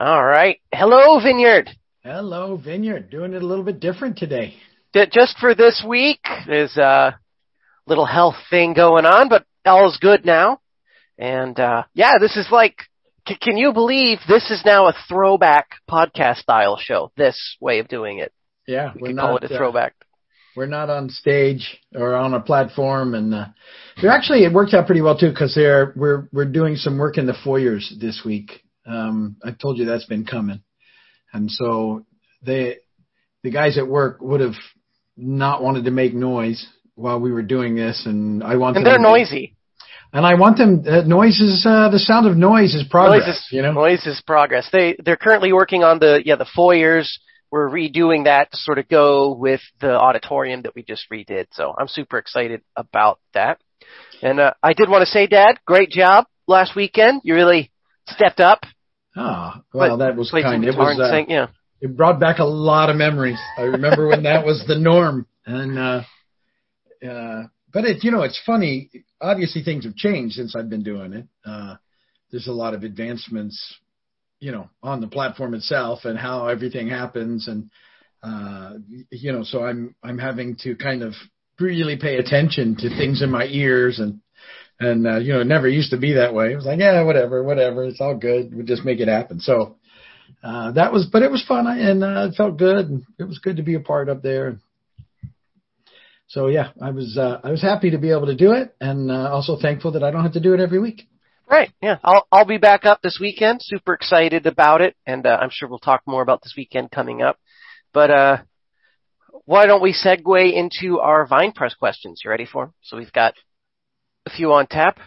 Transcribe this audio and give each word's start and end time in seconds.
All 0.00 0.24
right. 0.24 0.58
Hello, 0.72 1.20
Vineyard. 1.20 1.68
Hello, 2.02 2.56
Vineyard. 2.56 3.10
Doing 3.10 3.34
it 3.34 3.42
a 3.42 3.46
little 3.46 3.62
bit 3.62 3.80
different 3.80 4.16
today. 4.16 4.54
Just 4.94 5.36
for 5.38 5.54
this 5.54 5.84
week, 5.86 6.20
there's 6.46 6.74
a 6.78 7.18
little 7.86 8.06
health 8.06 8.36
thing 8.48 8.72
going 8.72 9.04
on, 9.04 9.28
but 9.28 9.44
all's 9.66 9.98
good 9.98 10.24
now. 10.24 10.60
And, 11.18 11.60
uh, 11.60 11.82
yeah, 11.92 12.12
this 12.18 12.38
is 12.38 12.48
like, 12.50 12.76
c- 13.28 13.36
can 13.42 13.58
you 13.58 13.74
believe 13.74 14.20
this 14.26 14.50
is 14.50 14.62
now 14.64 14.86
a 14.86 14.94
throwback 15.06 15.72
podcast 15.86 16.36
style 16.38 16.78
show? 16.80 17.12
This 17.18 17.58
way 17.60 17.78
of 17.80 17.88
doing 17.88 18.20
it. 18.20 18.32
Yeah, 18.66 18.94
we're 18.98 19.08
can 19.08 19.18
call 19.18 19.36
it 19.36 19.44
a 19.44 19.48
throwback. 19.48 19.92
Uh, 20.00 20.06
we're 20.56 20.64
not 20.64 20.88
on 20.88 21.10
stage 21.10 21.78
or 21.94 22.14
on 22.14 22.32
a 22.32 22.40
platform, 22.40 23.14
and 23.14 23.34
uh, 23.34 23.46
actually 24.02 24.44
it 24.44 24.52
worked 24.54 24.72
out 24.72 24.86
pretty 24.86 25.02
well 25.02 25.18
too 25.18 25.28
because 25.28 25.54
we're 25.56 26.26
we're 26.32 26.50
doing 26.50 26.76
some 26.76 26.96
work 26.96 27.18
in 27.18 27.26
the 27.26 27.36
foyers 27.44 27.92
this 28.00 28.22
week 28.24 28.62
um, 28.86 29.36
I 29.44 29.50
told 29.52 29.78
you 29.78 29.84
that's 29.84 30.06
been 30.06 30.24
coming. 30.24 30.62
And 31.32 31.50
so 31.50 32.06
they, 32.42 32.78
the 33.42 33.50
guys 33.50 33.78
at 33.78 33.86
work 33.86 34.20
would 34.20 34.40
have 34.40 34.54
not 35.16 35.62
wanted 35.62 35.84
to 35.84 35.90
make 35.90 36.14
noise 36.14 36.66
while 36.94 37.20
we 37.20 37.32
were 37.32 37.42
doing 37.42 37.76
this. 37.76 38.04
And 38.06 38.42
I 38.42 38.56
want 38.56 38.76
and 38.76 38.86
they're 38.86 38.98
noisy. 38.98 39.56
And 40.12 40.26
I 40.26 40.34
want 40.34 40.58
them, 40.58 40.82
uh, 40.86 41.02
noise 41.02 41.40
is, 41.40 41.64
uh, 41.64 41.88
the 41.88 42.00
sound 42.00 42.26
of 42.26 42.36
noise 42.36 42.74
is 42.74 42.84
progress, 42.90 43.26
noise 43.26 43.36
is, 43.36 43.48
you 43.52 43.62
know? 43.62 43.72
Noise 43.72 44.06
is 44.06 44.20
progress. 44.26 44.68
They, 44.72 44.96
they're 45.04 45.16
currently 45.16 45.52
working 45.52 45.84
on 45.84 46.00
the, 46.00 46.20
yeah, 46.24 46.34
the 46.34 46.48
foyers. 46.52 47.20
We're 47.52 47.68
redoing 47.68 48.24
that 48.24 48.50
to 48.50 48.56
sort 48.56 48.78
of 48.78 48.88
go 48.88 49.32
with 49.34 49.60
the 49.80 49.92
auditorium 49.92 50.62
that 50.62 50.74
we 50.74 50.82
just 50.82 51.04
redid. 51.12 51.46
So 51.52 51.74
I'm 51.78 51.86
super 51.86 52.18
excited 52.18 52.62
about 52.74 53.20
that. 53.34 53.60
And, 54.20 54.40
uh, 54.40 54.54
I 54.64 54.72
did 54.72 54.88
want 54.88 55.02
to 55.02 55.06
say, 55.06 55.28
Dad, 55.28 55.60
great 55.64 55.90
job 55.90 56.26
last 56.48 56.74
weekend. 56.74 57.20
You 57.22 57.34
really 57.36 57.70
stepped 58.14 58.40
up. 58.40 58.64
Ah, 59.16 59.62
well, 59.74 59.98
that 59.98 60.16
was 60.16 60.30
kind. 60.30 60.64
It 60.64 60.76
was, 60.76 60.98
uh, 61.00 61.24
yeah. 61.28 61.48
It 61.80 61.96
brought 61.96 62.20
back 62.20 62.38
a 62.38 62.44
lot 62.44 62.90
of 62.90 62.96
memories. 62.96 63.38
I 63.56 63.62
remember 63.62 64.06
when 64.06 64.22
that 64.24 64.44
was 64.44 64.64
the 64.66 64.78
norm, 64.78 65.26
and 65.46 65.78
uh, 65.78 66.02
uh, 67.06 67.42
but 67.72 67.84
it, 67.84 68.04
you 68.04 68.10
know, 68.10 68.22
it's 68.22 68.40
funny. 68.44 68.90
Obviously, 69.20 69.62
things 69.62 69.84
have 69.84 69.96
changed 69.96 70.34
since 70.34 70.54
I've 70.54 70.70
been 70.70 70.82
doing 70.82 71.12
it. 71.12 71.26
Uh, 71.44 71.76
there's 72.30 72.46
a 72.46 72.52
lot 72.52 72.74
of 72.74 72.84
advancements, 72.84 73.76
you 74.38 74.52
know, 74.52 74.68
on 74.82 75.00
the 75.00 75.08
platform 75.08 75.54
itself 75.54 76.04
and 76.04 76.18
how 76.18 76.46
everything 76.46 76.88
happens, 76.88 77.48
and 77.48 77.70
uh, 78.22 78.74
you 79.10 79.32
know, 79.32 79.42
so 79.42 79.64
I'm 79.64 79.94
I'm 80.02 80.18
having 80.18 80.56
to 80.62 80.76
kind 80.76 81.02
of 81.02 81.14
really 81.58 81.96
pay 81.96 82.16
attention 82.16 82.76
to 82.76 82.88
things 82.88 83.22
in 83.22 83.30
my 83.30 83.44
ears 83.44 83.98
and 83.98 84.20
and, 84.80 85.06
uh, 85.06 85.18
you 85.18 85.32
know, 85.32 85.40
it 85.40 85.46
never 85.46 85.68
used 85.68 85.90
to 85.90 85.98
be 85.98 86.14
that 86.14 86.34
way. 86.34 86.52
It 86.52 86.56
was 86.56 86.64
like, 86.64 86.80
yeah, 86.80 87.02
whatever, 87.02 87.42
whatever. 87.42 87.84
It's 87.84 88.00
all 88.00 88.16
good. 88.16 88.54
We'll 88.54 88.66
just 88.66 88.84
make 88.84 88.98
it 88.98 89.08
happen. 89.08 89.38
So, 89.38 89.76
uh, 90.42 90.72
that 90.72 90.92
was, 90.92 91.06
but 91.12 91.22
it 91.22 91.30
was 91.30 91.44
fun 91.46 91.66
and, 91.66 92.02
uh, 92.02 92.28
it 92.30 92.34
felt 92.34 92.56
good. 92.56 92.88
And 92.88 93.04
it 93.18 93.24
was 93.24 93.38
good 93.38 93.58
to 93.58 93.62
be 93.62 93.74
a 93.74 93.80
part 93.80 94.08
of 94.08 94.22
there. 94.22 94.58
So 96.28 96.46
yeah, 96.46 96.70
I 96.80 96.90
was, 96.90 97.18
uh, 97.18 97.40
I 97.44 97.50
was 97.50 97.60
happy 97.60 97.90
to 97.90 97.98
be 97.98 98.10
able 98.10 98.26
to 98.26 98.36
do 98.36 98.52
it 98.52 98.74
and, 98.80 99.10
uh, 99.10 99.30
also 99.30 99.58
thankful 99.60 99.92
that 99.92 100.02
I 100.02 100.10
don't 100.10 100.22
have 100.22 100.32
to 100.32 100.40
do 100.40 100.54
it 100.54 100.60
every 100.60 100.78
week. 100.78 101.08
Right. 101.48 101.70
Yeah. 101.82 101.98
I'll, 102.02 102.26
I'll 102.32 102.44
be 102.44 102.58
back 102.58 102.86
up 102.86 103.02
this 103.02 103.18
weekend. 103.20 103.60
Super 103.62 103.92
excited 103.92 104.46
about 104.46 104.80
it. 104.80 104.96
And, 105.04 105.26
uh, 105.26 105.36
I'm 105.40 105.50
sure 105.52 105.68
we'll 105.68 105.78
talk 105.80 106.02
more 106.06 106.22
about 106.22 106.42
this 106.42 106.54
weekend 106.56 106.90
coming 106.90 107.22
up. 107.22 107.38
But, 107.92 108.10
uh, 108.10 108.36
why 109.46 109.66
don't 109.66 109.82
we 109.82 109.92
segue 109.92 110.52
into 110.52 111.00
our 111.00 111.26
Vine 111.26 111.50
Press 111.50 111.74
questions? 111.74 112.20
You 112.24 112.30
ready 112.30 112.46
for 112.46 112.66
them? 112.66 112.74
So 112.82 112.96
we've 112.96 113.12
got 113.12 113.34
a 114.30 114.36
few 114.36 114.52
on 114.52 114.66
tap? 114.66 114.98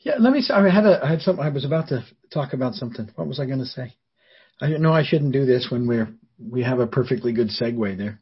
Yeah, 0.00 0.14
let 0.18 0.32
me. 0.32 0.42
I 0.52 0.68
had 0.68 0.86
a. 0.86 1.04
I 1.04 1.10
had 1.10 1.20
something. 1.20 1.44
I 1.44 1.48
was 1.48 1.64
about 1.64 1.88
to 1.88 2.04
talk 2.32 2.52
about 2.52 2.74
something. 2.74 3.10
What 3.16 3.26
was 3.26 3.40
I 3.40 3.46
going 3.46 3.58
to 3.58 3.66
say? 3.66 3.94
I 4.60 4.68
know 4.68 4.92
I 4.92 5.04
shouldn't 5.04 5.32
do 5.32 5.44
this 5.44 5.68
when 5.70 5.86
we're 5.86 6.08
we 6.38 6.62
have 6.62 6.80
a 6.80 6.86
perfectly 6.86 7.32
good 7.32 7.48
segue 7.48 7.98
there. 7.98 8.20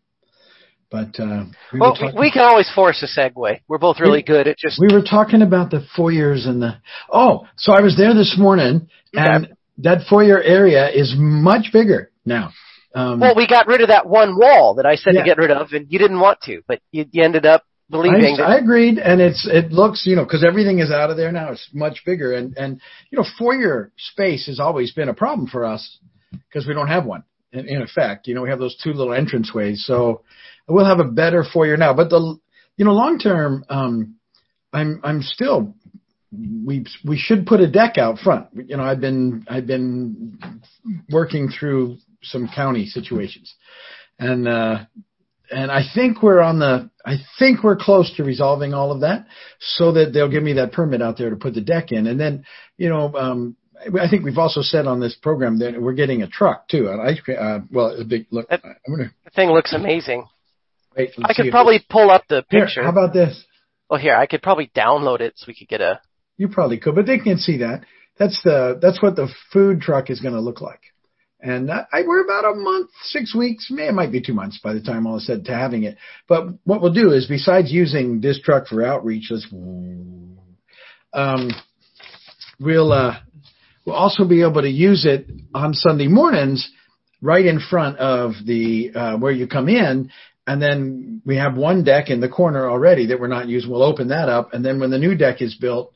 But 0.91 1.19
uh, 1.19 1.45
we 1.73 1.81
well, 1.81 1.95
talking, 1.95 2.19
we 2.19 2.31
can 2.31 2.43
always 2.43 2.71
force 2.73 3.03
a 3.03 3.21
segue. 3.21 3.61
We're 3.67 3.79
both 3.79 3.99
really 4.01 4.19
we, 4.19 4.23
good 4.23 4.47
at 4.47 4.57
just. 4.59 4.81
We 4.81 4.95
were 4.95 5.03
talking 5.03 5.43
about 5.43 5.71
the 5.71 5.85
foyers 5.97 6.47
and 6.47 6.63
the. 6.63 6.77
Oh, 7.13 7.47
so 7.57 7.73
I 7.73 7.81
was 7.81 7.97
there 7.97 8.15
this 8.15 8.37
morning, 8.39 8.89
okay. 9.17 9.27
and 9.27 9.57
that 9.79 10.07
foyer 10.09 10.41
area 10.41 10.89
is 10.89 11.15
much 11.17 11.73
bigger 11.73 12.13
now. 12.25 12.53
Um, 12.95 13.19
well, 13.19 13.35
we 13.35 13.49
got 13.49 13.67
rid 13.67 13.81
of 13.81 13.89
that 13.89 14.07
one 14.07 14.37
wall 14.37 14.75
that 14.77 14.87
I 14.87 14.95
said 14.95 15.15
yeah. 15.15 15.23
to 15.23 15.27
get 15.27 15.39
rid 15.39 15.51
of, 15.51 15.73
and 15.73 15.91
you 15.91 15.99
didn't 15.99 16.21
want 16.21 16.41
to, 16.43 16.63
but 16.69 16.81
you, 16.93 17.07
you 17.11 17.25
ended 17.25 17.45
up 17.45 17.65
believing. 17.91 18.39
I, 18.41 18.55
I 18.55 18.59
agreed, 18.59 18.99
and 18.99 19.21
it's 19.21 19.47
it 19.51 19.73
looks 19.73 20.05
you 20.07 20.17
know 20.17 20.25
because 20.25 20.45
everything 20.45 20.79
is 20.79 20.91
out 20.91 21.11
of 21.11 21.17
there 21.17 21.33
now. 21.33 21.53
It's 21.53 21.69
much 21.73 22.03
bigger, 22.05 22.33
and 22.33 22.57
and 22.57 22.81
you 23.11 23.19
know 23.19 23.25
foyer 23.39 23.93
space 23.97 24.47
has 24.47 24.61
always 24.61 24.93
been 24.93 25.09
a 25.09 25.15
problem 25.15 25.49
for 25.49 25.65
us 25.65 25.99
because 26.33 26.67
we 26.67 26.75
don't 26.75 26.89
have 26.89 27.07
one. 27.07 27.25
In, 27.53 27.69
in 27.69 27.83
effect, 27.83 28.27
you 28.27 28.35
know 28.35 28.43
we 28.43 28.51
have 28.51 28.59
those 28.59 28.77
two 28.83 28.93
little 28.93 29.13
entranceways, 29.13 29.79
so 29.79 30.23
we'll 30.69 30.87
have 30.87 31.01
a 31.01 31.05
better 31.05 31.45
foyer 31.45 31.77
now. 31.77 31.95
But 31.95 32.11
the 32.11 32.39
you 32.77 32.85
know 32.85 32.93
long 32.93 33.19
term, 33.19 33.65
um, 33.69 34.17
I'm 34.73 35.01
I'm 35.05 35.23
still 35.23 35.75
we 36.33 36.85
we 37.05 37.17
should 37.19 37.47
put 37.47 37.61
a 37.61 37.71
deck 37.71 37.99
out 37.99 38.19
front. 38.19 38.49
You 38.55 38.77
know 38.77 38.83
I've 38.83 39.01
been 39.01 39.45
I've 39.49 39.67
been 39.67 40.39
working 41.11 41.49
through 41.49 41.99
some 42.23 42.49
county 42.49 42.87
situations, 42.87 43.55
and 44.19 44.49
uh, 44.49 44.79
and 45.55 45.71
I 45.71 45.83
think 45.95 46.23
we're 46.23 46.41
on 46.41 46.59
the, 46.59 46.91
I 47.05 47.17
think 47.39 47.63
we're 47.63 47.77
close 47.77 48.15
to 48.17 48.25
resolving 48.25 48.75
all 48.75 48.93
of 48.93 49.01
that 49.01 49.27
so 49.61 49.93
that 49.93 50.13
they'll 50.13 50.31
give 50.31 50.43
me 50.43 50.55
that 50.55 50.73
permit 50.73 51.01
out 51.01 51.17
there 51.17 51.31
to 51.31 51.37
put 51.37 51.55
the 51.55 51.61
deck 51.61 51.93
in. 51.93 52.07
And 52.07 52.19
then, 52.19 52.45
you 52.77 52.89
know, 52.89 53.15
um, 53.15 53.57
I 54.01 54.09
think 54.09 54.25
we've 54.25 54.39
also 54.39 54.63
said 54.63 54.87
on 54.87 55.01
this 55.01 55.15
program 55.15 55.59
that 55.61 55.81
we're 55.81 55.95
getting 55.95 56.23
a 56.23 56.29
truck 56.29 56.69
too, 56.69 56.89
an 56.89 57.01
ice 57.01 57.21
cream, 57.21 57.39
uh, 57.41 57.61
well, 57.71 58.01
a 58.01 58.05
big 58.05 58.27
look. 58.31 58.49
That, 58.49 58.63
gonna, 58.63 59.13
the 59.25 59.31
thing 59.31 59.51
looks 59.51 59.73
amazing. 59.73 60.27
Wait, 60.97 61.11
I 61.23 61.35
could 61.35 61.51
probably 61.51 61.85
pull 61.89 62.11
up 62.11 62.25
the 62.29 62.43
picture. 62.43 62.81
Here, 62.81 62.85
how 62.85 62.91
about 62.91 63.13
this? 63.13 63.45
Well, 63.91 64.01
here, 64.01 64.15
I 64.15 64.27
could 64.27 64.43
probably 64.43 64.71
download 64.75 65.21
it 65.21 65.35
so 65.37 65.45
we 65.49 65.55
could 65.55 65.69
get 65.69 65.81
a. 65.81 66.01
You 66.37 66.49
probably 66.49 66.79
could, 66.79 66.95
but 66.95 67.07
they 67.07 67.19
can 67.19 67.39
see 67.39 67.59
that. 67.59 67.85
That's 68.19 68.41
the, 68.45 68.79
that's 68.81 69.03
what 69.03 69.17
the 69.17 69.29
food 69.53 69.81
truck 69.81 70.09
is 70.09 70.21
going 70.21 70.35
to 70.35 70.41
look 70.41 70.61
like. 70.61 70.81
And 71.45 71.71
I, 71.71 71.85
we're 72.07 72.25
about 72.25 72.51
a 72.51 72.55
month, 72.55 72.89
six 73.03 73.35
weeks, 73.35 73.67
it 73.71 73.95
might 73.95 74.11
be 74.11 74.23
two 74.23 74.33
months 74.33 74.59
by 74.65 74.73
the 74.73 74.81
time 74.81 75.07
all 75.07 75.19
is 75.19 75.27
said 75.27 75.45
to 75.45 75.55
having 75.55 75.83
it. 75.83 75.99
But 76.27 76.47
what 76.65 76.81
we'll 76.81 76.95
do 76.95 77.13
is 77.13 77.27
besides 77.27 77.71
using 77.71 78.23
this 78.23 78.41
truck 78.41 78.67
for 78.67 78.83
outreach, 78.83 79.27
let's, 79.31 79.47
um, 81.13 81.51
we'll, 82.59 82.91
uh, 82.91 83.19
we'll 83.85 83.95
also 83.95 84.27
be 84.27 84.41
able 84.41 84.63
to 84.63 84.71
use 84.71 85.05
it 85.05 85.31
on 85.55 85.75
Sunday 85.75 86.09
mornings 86.09 86.67
right 87.21 87.45
in 87.45 87.61
front 87.61 87.99
of 87.99 88.33
the, 88.47 88.93
uh, 88.95 89.17
where 89.19 89.33
you 89.33 89.47
come 89.47 89.69
in. 89.69 90.11
And 90.47 90.63
then 90.63 91.21
we 91.27 91.37
have 91.37 91.59
one 91.59 91.85
deck 91.85 92.09
in 92.09 92.21
the 92.21 92.29
corner 92.31 92.71
already 92.71 93.09
that 93.09 93.21
we're 93.21 93.29
not 93.29 93.49
using. 93.49 93.71
We'll 93.71 93.83
open 93.83 94.09
that 94.09 94.31
up. 94.31 94.55
And 94.55 94.65
then 94.65 94.81
when 94.81 94.91
the 94.91 94.99
new 94.99 95.15
deck 95.15 95.43
is 95.43 95.55
built, 95.55 95.95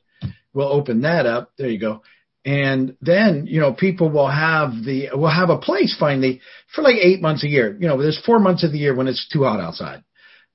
we'll 0.52 0.68
open 0.68 1.00
that 1.02 1.24
up. 1.24 1.52
There 1.56 1.70
you 1.70 1.80
go 1.80 2.02
and 2.44 2.96
then, 3.00 3.46
you 3.46 3.60
know, 3.60 3.72
people 3.72 4.10
will 4.10 4.30
have 4.30 4.70
the, 4.84 5.08
will 5.12 5.30
have 5.30 5.50
a 5.50 5.58
place 5.58 5.96
finally 5.98 6.40
for 6.74 6.82
like 6.82 6.96
eight 6.96 7.20
months 7.20 7.44
a 7.44 7.48
year. 7.48 7.76
You 7.78 7.88
know, 7.88 8.00
there's 8.00 8.22
four 8.24 8.38
months 8.38 8.64
of 8.64 8.72
the 8.72 8.78
year 8.78 8.94
when 8.94 9.08
it's 9.08 9.28
too 9.28 9.42
hot 9.44 9.60
outside. 9.60 10.04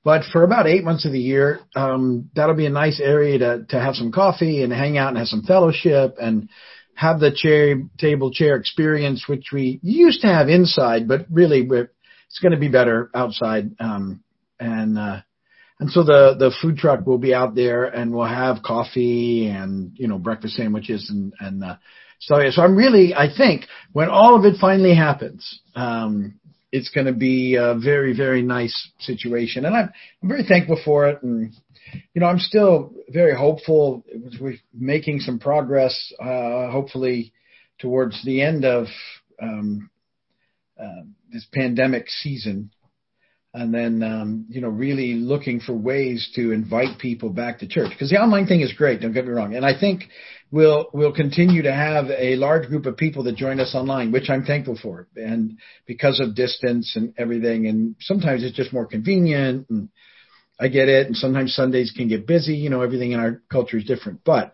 But 0.04 0.24
for 0.32 0.44
about 0.44 0.68
eight 0.68 0.84
months 0.84 1.06
of 1.06 1.12
the 1.12 1.20
year, 1.20 1.60
um, 1.76 2.30
that'll 2.36 2.56
be 2.56 2.66
a 2.66 2.72
nice 2.72 3.00
area 3.00 3.38
to, 3.38 3.66
to 3.70 3.80
have 3.80 3.96
some 3.96 4.12
coffee 4.12 4.64
and 4.64 4.74
hang 4.74 4.98
out 4.98 5.10
and 5.10 5.18
have 5.18 5.28
some 5.28 5.44
fellowship 5.44 6.16
and 6.22 6.50
have 6.96 7.20
the 7.20 7.32
chair, 7.34 7.82
table 7.98 8.32
chair 8.32 8.56
experience, 8.56 9.26
which 9.28 9.48
we 9.54 9.80
used 9.82 10.22
to 10.22 10.28
have 10.28 10.50
inside, 10.50 11.08
but 11.08 11.26
really 11.32 11.62
it's 11.62 12.40
going 12.42 12.52
to 12.52 12.60
be 12.60 12.68
better 12.68 13.10
outside. 13.14 13.76
Um, 13.80 14.24
and, 14.60 14.98
uh, 14.98 15.22
and 15.80 15.90
so 15.90 16.04
the, 16.04 16.36
the 16.38 16.54
food 16.62 16.78
truck 16.78 17.06
will 17.06 17.18
be 17.18 17.34
out 17.34 17.56
there 17.56 17.86
and 17.86 18.14
we'll 18.14 18.26
have 18.26 18.64
coffee 18.64 19.48
and, 19.48 19.92
you 19.96 20.08
know, 20.08 20.18
breakfast 20.18 20.56
sandwiches 20.56 21.10
and, 21.10 21.34
and, 21.40 21.64
uh, 21.64 21.76
so, 22.20 22.40
yeah, 22.40 22.52
so 22.52 22.62
I'm 22.62 22.76
really, 22.76 23.14
I 23.14 23.28
think 23.36 23.66
when 23.92 24.08
all 24.10 24.38
of 24.38 24.46
it 24.46 24.56
finally 24.62 24.96
happens, 24.96 25.60
um, 25.76 26.40
it's 26.72 26.90
going 26.90 27.08
to 27.08 27.14
be 27.14 27.56
a 27.56 27.76
very, 27.76 28.16
very 28.16 28.42
nice 28.42 28.92
situation. 29.00 29.66
And 29.66 29.76
I'm, 29.76 29.90
I'm 30.22 30.30
very 30.30 30.44
thankful 30.44 30.80
for 30.86 31.10
it. 31.10 31.22
And, 31.22 31.52
you 32.14 32.22
know, 32.22 32.28
I'm 32.28 32.40
still 32.40 32.94
very 33.10 33.36
hopeful. 33.36 34.06
We're 34.40 34.56
making 34.74 35.20
some 35.20 35.38
progress, 35.38 36.14
uh, 36.20 36.72
hopefully 36.72 37.34
towards 37.80 38.24
the 38.24 38.42
end 38.42 38.64
of, 38.64 38.88
um, 39.42 39.90
uh, 40.82 41.04
this 41.32 41.46
pandemic 41.54 42.10
season 42.10 42.72
and 43.54 43.74
then 43.74 44.02
um, 44.02 44.46
you 44.50 44.62
know 44.62 44.70
really 44.70 45.14
looking 45.14 45.60
for 45.60 45.74
ways 45.74 46.30
to 46.36 46.52
invite 46.52 47.00
people 47.00 47.30
back 47.30 47.60
to 47.60 47.68
church. 47.68 47.92
Because 47.92 48.10
the 48.10 48.18
online 48.18 48.48
thing 48.48 48.62
is 48.62 48.74
great 48.74 49.02
don't 49.02 49.14
get 49.14 49.26
me 49.26 49.32
wrong. 49.32 49.56
And 49.56 49.66
i 49.66 49.78
think 49.80 50.04
we'll 50.52 50.90
we'll 50.94 51.14
continue 51.14 51.62
to 51.64 51.74
have 51.74 52.06
a 52.10 52.36
large 52.36 52.68
group 52.68 52.86
of 52.86 52.98
people 52.98 53.24
that 53.24 53.36
join 53.36 53.60
us 53.60 53.76
online 53.76 54.12
which 54.12 54.30
i'm 54.30 54.44
thankful 54.44 54.78
for. 54.82 55.08
And 55.16 55.60
because 55.86 56.20
of 56.20 56.36
distance 56.36 56.94
and 56.96 57.14
everything 57.18 57.68
and 57.68 57.96
sometimes 58.00 58.44
it's 58.44 58.58
just 58.58 58.74
more 58.74 58.88
convenient 58.88 59.68
and 59.70 59.90
i 60.60 60.68
get 60.68 60.90
it 60.90 61.08
and 61.08 61.16
sometimes 61.16 61.56
sundays 61.56 61.94
can 61.96 62.08
get 62.08 62.28
busy 62.28 62.56
you 62.56 62.70
know 62.70 62.82
everything 62.82 63.12
in 63.12 63.20
our 63.20 63.42
culture 63.52 63.78
is 63.78 63.86
different. 63.86 64.22
But 64.26 64.54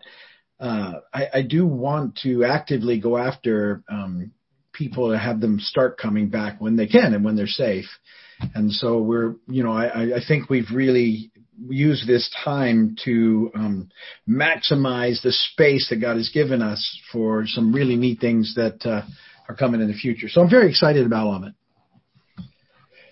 uh, 0.60 1.00
I, 1.12 1.28
I 1.34 1.42
do 1.42 1.66
want 1.66 2.16
to 2.22 2.44
actively 2.44 3.00
go 3.00 3.16
after 3.16 3.82
um, 3.90 4.32
people 4.74 5.10
to 5.10 5.18
have 5.18 5.40
them 5.40 5.58
start 5.58 5.98
coming 5.98 6.28
back 6.28 6.60
when 6.60 6.76
they 6.76 6.86
can 6.86 7.14
and 7.14 7.24
when 7.24 7.34
they're 7.34 7.46
safe. 7.46 7.86
And 8.54 8.72
so 8.72 9.00
we're, 9.00 9.34
you 9.46 9.62
know, 9.62 9.72
I, 9.72 10.16
I 10.16 10.20
think 10.26 10.48
we've 10.48 10.70
really 10.72 11.30
used 11.68 12.06
this 12.06 12.30
time 12.42 12.96
to 13.04 13.50
um, 13.54 13.90
maximize 14.28 15.22
the 15.22 15.32
space 15.32 15.88
that 15.90 15.96
God 15.96 16.16
has 16.16 16.30
given 16.32 16.62
us 16.62 17.00
for 17.12 17.44
some 17.46 17.72
really 17.72 17.96
neat 17.96 18.20
things 18.20 18.54
that 18.56 18.84
uh, 18.84 19.02
are 19.48 19.54
coming 19.54 19.80
in 19.80 19.88
the 19.88 19.94
future. 19.94 20.28
So 20.28 20.40
I'm 20.40 20.50
very 20.50 20.70
excited 20.70 21.04
about 21.04 21.26
all 21.26 21.36
of 21.36 21.42
it. 21.44 21.54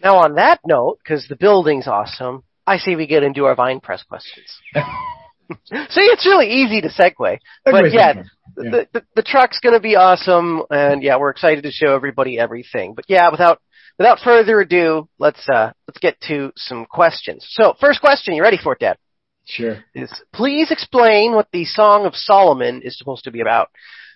Now, 0.03 0.19
on 0.19 0.37
that 0.37 0.61
note, 0.65 0.99
because 1.03 1.27
the 1.29 1.37
building's 1.37 1.89
awesome, 1.89 2.45
I 2.67 2.79
say 2.79 2.95
we 2.95 3.07
get 3.07 3.23
into 3.23 3.45
our 3.47 3.55
Vine 3.55 3.81
Press 3.81 4.03
questions. 4.05 4.47
See, 5.65 6.01
it's 6.01 6.27
really 6.27 6.49
easy 6.49 6.81
to 6.81 6.89
segue. 6.89 7.39
But 7.65 7.93
yeah, 7.93 8.15
yeah. 8.15 8.23
The, 8.57 8.89
the, 8.93 9.03
the 9.17 9.23
truck's 9.23 9.61
gonna 9.61 9.81
be 9.81 9.97
awesome, 9.97 10.63
and 10.71 11.03
yeah, 11.03 11.17
we're 11.17 11.31
excited 11.31 11.63
to 11.63 11.71
show 11.71 11.95
everybody 11.95 12.39
everything. 12.39 12.95
But 12.95 13.07
yeah, 13.09 13.31
without 13.31 13.61
without 13.99 14.19
further 14.21 14.61
ado, 14.61 15.09
let's 15.19 15.49
uh 15.49 15.73
let's 15.87 15.99
get 16.01 16.21
to 16.29 16.53
some 16.57 16.87
questions. 16.87 17.47
So, 17.51 17.75
first 17.81 18.01
question, 18.01 18.35
you 18.35 18.43
ready 18.43 18.59
for 18.63 18.73
it, 18.75 18.81
Dad? 18.81 18.99
Sure. 19.45 19.83
Is 19.95 20.13
please 20.35 20.71
explain 20.71 21.35
what 21.35 21.49
the 21.53 21.65
Song 21.65 22.05
of 22.05 22.15
Solomon 22.15 22.83
is 22.83 22.99
supposed 22.99 23.25
to 23.25 23.31
be 23.31 23.41
about. 23.41 23.69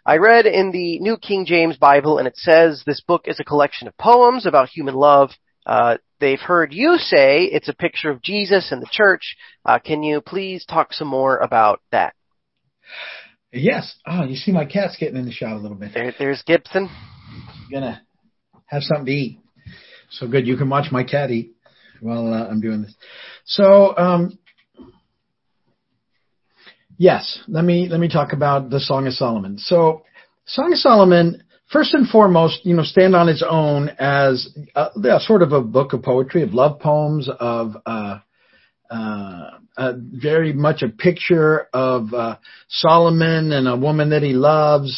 I 0.05 0.17
read 0.17 0.47
in 0.47 0.73
the 0.73 0.99
New 0.99 1.17
King 1.17 1.47
James 1.47 1.77
Bible, 1.77 2.19
and 2.19 2.27
it 2.27 2.37
says 2.37 2.83
this 2.85 3.01
book 3.01 3.23
is 3.27 3.39
a 3.39 3.45
collection 3.45 3.87
of 3.87 3.97
poems 3.97 4.47
about 4.47 4.69
human 4.69 4.95
love. 4.95 5.31
Uh, 5.65 5.97
they've 6.21 6.41
heard 6.41 6.73
you 6.73 6.97
say 6.99 7.45
it's 7.45 7.69
a 7.69 7.75
picture 7.75 8.11
of 8.11 8.23
Jesus 8.23 8.73
and 8.73 8.83
the 8.83 8.89
church. 8.91 9.37
Uh, 9.65 9.79
can 9.79 10.03
you 10.03 10.21
please 10.21 10.65
talk 10.65 10.93
some 10.93 11.09
more 11.09 11.39
about 11.39 11.81
that? 11.93 12.15
Yes. 13.53 13.95
Oh, 14.07 14.25
you 14.25 14.37
see 14.37 14.51
my 14.51 14.65
cat's 14.65 14.97
getting 14.97 15.17
in 15.17 15.27
the 15.27 15.33
shot 15.33 15.53
a 15.53 15.59
little 15.59 15.77
bit. 15.77 15.93
There, 15.95 16.15
there's 16.19 16.43
Gibson. 16.43 16.89
Gonna 17.71 18.03
have 18.67 18.83
something 18.83 19.07
to 19.07 19.13
eat. 19.13 19.41
So 20.11 20.27
good. 20.27 20.47
You 20.47 20.57
can 20.57 20.69
watch 20.69 20.91
my 20.91 21.05
cat 21.05 21.31
eat 21.31 21.55
while 22.01 22.33
uh, 22.33 22.47
I'm 22.47 22.61
doing 22.61 22.83
this. 22.83 22.95
So, 23.45 23.97
um, 23.97 24.39
yes, 26.99 27.41
let 27.49 27.65
me, 27.65 27.89
let 27.91 28.01
me 28.01 28.09
talk 28.09 28.33
about 28.33 28.71
the 28.71 28.81
Song 28.81 29.07
of 29.07 29.13
Solomon. 29.13 29.59
So, 29.59 30.03
Song 30.45 30.73
of 30.73 30.79
Solomon, 30.79 31.43
first 31.73 31.95
and 31.95 32.09
foremost, 32.09 32.65
you 32.65 32.75
know, 32.75 32.83
stand 32.83 33.17
on 33.17 33.29
its 33.29 33.43
own 33.49 33.89
as 33.99 34.49
a, 34.75 34.91
a 35.05 35.21
sort 35.21 35.43
of 35.43 35.53
a 35.53 35.63
book 35.63 35.93
of 35.93 36.03
poetry, 36.03 36.43
of 36.43 36.55
love 36.55 36.81
poems, 36.81 37.29
of, 37.41 37.77
uh, 37.87 38.19
uh, 38.91 39.51
uh, 39.77 39.95
very 39.97 40.53
much 40.53 40.83
a 40.83 40.89
picture 40.89 41.67
of 41.73 42.13
uh, 42.13 42.37
Solomon 42.69 43.53
and 43.53 43.67
a 43.67 43.77
woman 43.77 44.11
that 44.11 44.23
he 44.23 44.35
loves. 44.35 44.95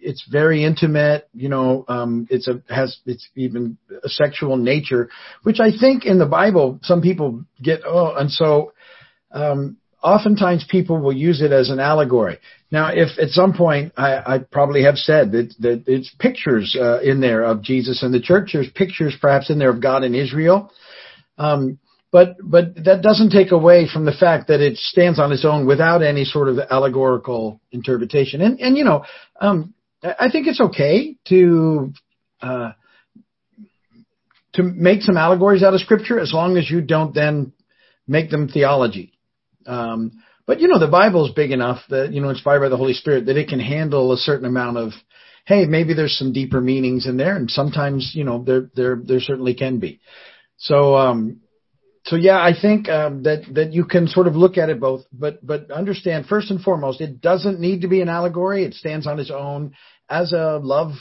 It's 0.00 0.22
very 0.30 0.64
intimate, 0.64 1.28
you 1.32 1.48
know. 1.48 1.86
Um, 1.88 2.26
it's 2.28 2.46
a 2.46 2.62
has 2.68 2.98
it's 3.06 3.26
even 3.34 3.78
a 4.04 4.10
sexual 4.10 4.58
nature, 4.58 5.08
which 5.44 5.60
I 5.60 5.70
think 5.70 6.04
in 6.04 6.18
the 6.18 6.26
Bible 6.26 6.78
some 6.82 7.00
people 7.00 7.44
get. 7.62 7.80
Oh, 7.86 8.14
and 8.14 8.30
so 8.30 8.74
um, 9.30 9.78
oftentimes 10.02 10.66
people 10.70 10.98
will 10.98 11.16
use 11.16 11.40
it 11.40 11.52
as 11.52 11.70
an 11.70 11.80
allegory. 11.80 12.38
Now, 12.72 12.88
if 12.88 13.18
at 13.18 13.28
some 13.28 13.52
point 13.52 13.92
I, 13.98 14.34
I 14.34 14.38
probably 14.38 14.84
have 14.84 14.96
said 14.96 15.32
that, 15.32 15.54
that 15.60 15.84
it's 15.86 16.12
pictures 16.18 16.74
uh, 16.74 17.00
in 17.02 17.20
there 17.20 17.44
of 17.44 17.62
Jesus 17.62 18.02
and 18.02 18.14
the 18.14 18.20
church, 18.20 18.50
there's 18.54 18.70
pictures 18.70 19.14
perhaps 19.20 19.50
in 19.50 19.58
there 19.58 19.68
of 19.68 19.82
God 19.82 20.04
and 20.04 20.16
Israel. 20.16 20.72
Um, 21.36 21.78
but 22.10 22.36
but 22.42 22.74
that 22.84 23.02
doesn't 23.02 23.30
take 23.30 23.52
away 23.52 23.88
from 23.92 24.06
the 24.06 24.12
fact 24.12 24.48
that 24.48 24.60
it 24.60 24.78
stands 24.78 25.18
on 25.18 25.32
its 25.32 25.44
own 25.44 25.66
without 25.66 26.02
any 26.02 26.24
sort 26.24 26.48
of 26.48 26.58
allegorical 26.70 27.60
interpretation. 27.72 28.40
And 28.40 28.58
and 28.58 28.76
you 28.76 28.84
know, 28.84 29.04
um, 29.40 29.74
I 30.02 30.30
think 30.30 30.46
it's 30.46 30.60
okay 30.60 31.16
to 31.28 31.92
uh, 32.40 32.72
to 34.54 34.62
make 34.62 35.02
some 35.02 35.16
allegories 35.16 35.62
out 35.62 35.74
of 35.74 35.80
Scripture 35.80 36.18
as 36.18 36.32
long 36.32 36.56
as 36.56 36.70
you 36.70 36.80
don't 36.80 37.14
then 37.14 37.52
make 38.06 38.30
them 38.30 38.48
theology. 38.48 39.12
Um, 39.66 40.22
but 40.46 40.60
you 40.60 40.68
know, 40.68 40.78
the 40.78 40.88
Bible 40.88 41.26
is 41.26 41.34
big 41.34 41.50
enough 41.50 41.82
that 41.88 42.12
you 42.12 42.20
know, 42.20 42.30
inspired 42.30 42.60
by 42.60 42.68
the 42.68 42.76
Holy 42.76 42.94
Spirit, 42.94 43.26
that 43.26 43.36
it 43.36 43.48
can 43.48 43.60
handle 43.60 44.12
a 44.12 44.16
certain 44.16 44.46
amount 44.46 44.76
of 44.76 44.92
hey, 45.44 45.66
maybe 45.66 45.92
there's 45.92 46.16
some 46.16 46.32
deeper 46.32 46.60
meanings 46.60 47.06
in 47.06 47.16
there, 47.16 47.36
and 47.36 47.50
sometimes 47.50 48.12
you 48.14 48.24
know 48.24 48.42
there 48.42 48.70
there 48.74 49.00
there 49.04 49.20
certainly 49.20 49.54
can 49.54 49.78
be. 49.78 50.00
So 50.56 50.96
um, 50.96 51.40
so 52.04 52.16
yeah, 52.16 52.38
I 52.38 52.52
think 52.60 52.88
um, 52.88 53.22
that 53.22 53.42
that 53.54 53.72
you 53.72 53.84
can 53.84 54.08
sort 54.08 54.26
of 54.26 54.34
look 54.34 54.58
at 54.58 54.70
it 54.70 54.80
both, 54.80 55.04
but 55.12 55.44
but 55.44 55.70
understand 55.70 56.26
first 56.26 56.50
and 56.50 56.60
foremost, 56.60 57.00
it 57.00 57.20
doesn't 57.20 57.60
need 57.60 57.82
to 57.82 57.88
be 57.88 58.00
an 58.00 58.08
allegory. 58.08 58.64
It 58.64 58.74
stands 58.74 59.06
on 59.06 59.20
its 59.20 59.30
own 59.30 59.74
as 60.08 60.32
a 60.32 60.58
love, 60.62 60.92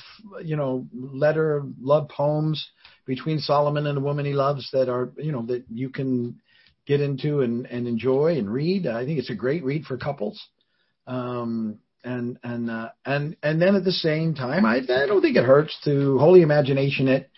you 0.44 0.56
know, 0.56 0.88
letter, 0.94 1.64
love 1.82 2.08
poems 2.08 2.70
between 3.06 3.40
Solomon 3.40 3.88
and 3.88 3.98
a 3.98 4.02
woman 4.02 4.26
he 4.26 4.34
loves 4.34 4.70
that 4.72 4.90
are, 4.90 5.12
you 5.18 5.32
know, 5.32 5.46
that 5.48 5.66
you 5.70 5.90
can 5.90 6.40
get 6.92 7.02
into 7.02 7.40
and, 7.40 7.66
and 7.68 7.88
enjoy 7.88 8.38
and 8.38 8.52
read. 8.52 8.86
I 8.86 9.06
think 9.06 9.18
it's 9.18 9.30
a 9.30 9.36
great 9.36 9.64
read 9.64 9.86
for 9.86 9.98
couples. 9.98 10.42
Um, 11.08 11.80
and 12.04 12.38
and 12.44 12.70
uh, 12.70 12.90
and 13.06 13.38
and 13.44 13.62
then 13.62 13.76
at 13.76 13.84
the 13.84 13.92
same 13.92 14.34
time, 14.34 14.66
I, 14.66 14.78
I 14.78 15.06
don't 15.06 15.22
think 15.22 15.38
it 15.38 15.46
hurts 15.46 15.78
to 15.86 16.18
wholly 16.18 16.42
imagination 16.42 17.08
it 17.08 17.30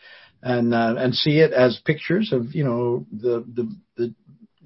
and 0.41 0.73
uh, 0.73 0.95
and 0.97 1.13
see 1.13 1.39
it 1.39 1.51
as 1.51 1.81
pictures 1.85 2.31
of 2.31 2.55
you 2.55 2.63
know 2.63 3.05
the 3.11 3.45
the, 3.53 4.15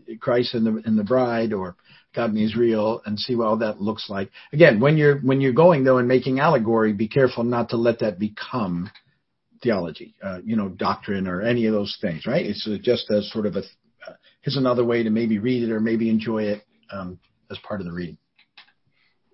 the 0.07 0.17
Christ 0.17 0.53
and 0.53 0.65
the 0.65 0.81
and 0.85 0.97
the 0.97 1.03
bride 1.03 1.51
or 1.51 1.75
God 2.15 2.29
and 2.29 2.39
Israel 2.39 3.01
and 3.05 3.19
see 3.19 3.35
what 3.35 3.47
all 3.47 3.57
that 3.57 3.81
looks 3.81 4.07
like. 4.07 4.29
Again, 4.53 4.79
when 4.79 4.97
you're 4.97 5.19
when 5.19 5.41
you're 5.41 5.53
going 5.53 5.83
though 5.83 5.97
and 5.97 6.07
making 6.07 6.39
allegory, 6.39 6.93
be 6.93 7.07
careful 7.07 7.43
not 7.43 7.69
to 7.69 7.77
let 7.77 7.99
that 7.99 8.19
become 8.19 8.89
theology, 9.63 10.13
uh, 10.23 10.39
you 10.45 10.55
know, 10.55 10.69
doctrine 10.69 11.27
or 11.27 11.41
any 11.41 11.65
of 11.65 11.73
those 11.73 11.97
things, 11.99 12.27
right? 12.27 12.45
It's 12.45 12.69
just 12.83 13.09
as 13.09 13.31
sort 13.31 13.47
of 13.47 13.55
a 13.55 13.63
here's 14.47 14.55
another 14.55 14.85
way 14.85 15.03
to 15.03 15.09
maybe 15.09 15.39
read 15.39 15.61
it 15.61 15.73
or 15.73 15.81
maybe 15.81 16.09
enjoy 16.09 16.41
it 16.41 16.63
um, 16.89 17.19
as 17.51 17.57
part 17.67 17.81
of 17.81 17.85
the 17.85 17.91
reading. 17.91 18.17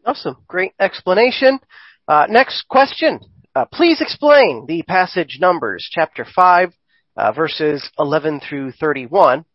Awesome, 0.04 0.38
great 0.48 0.72
explanation. 0.80 1.60
Uh, 2.08 2.26
next 2.28 2.68
question. 2.68 3.20
Uh, 3.56 3.66
please 3.72 4.02
explain 4.02 4.66
the 4.68 4.82
passage 4.82 5.38
Numbers, 5.40 5.88
chapter 5.92 6.26
5, 6.36 6.74
uh, 7.16 7.32
verses 7.32 7.88
11 8.00 8.42
through 8.50 8.72
31. 8.72 9.46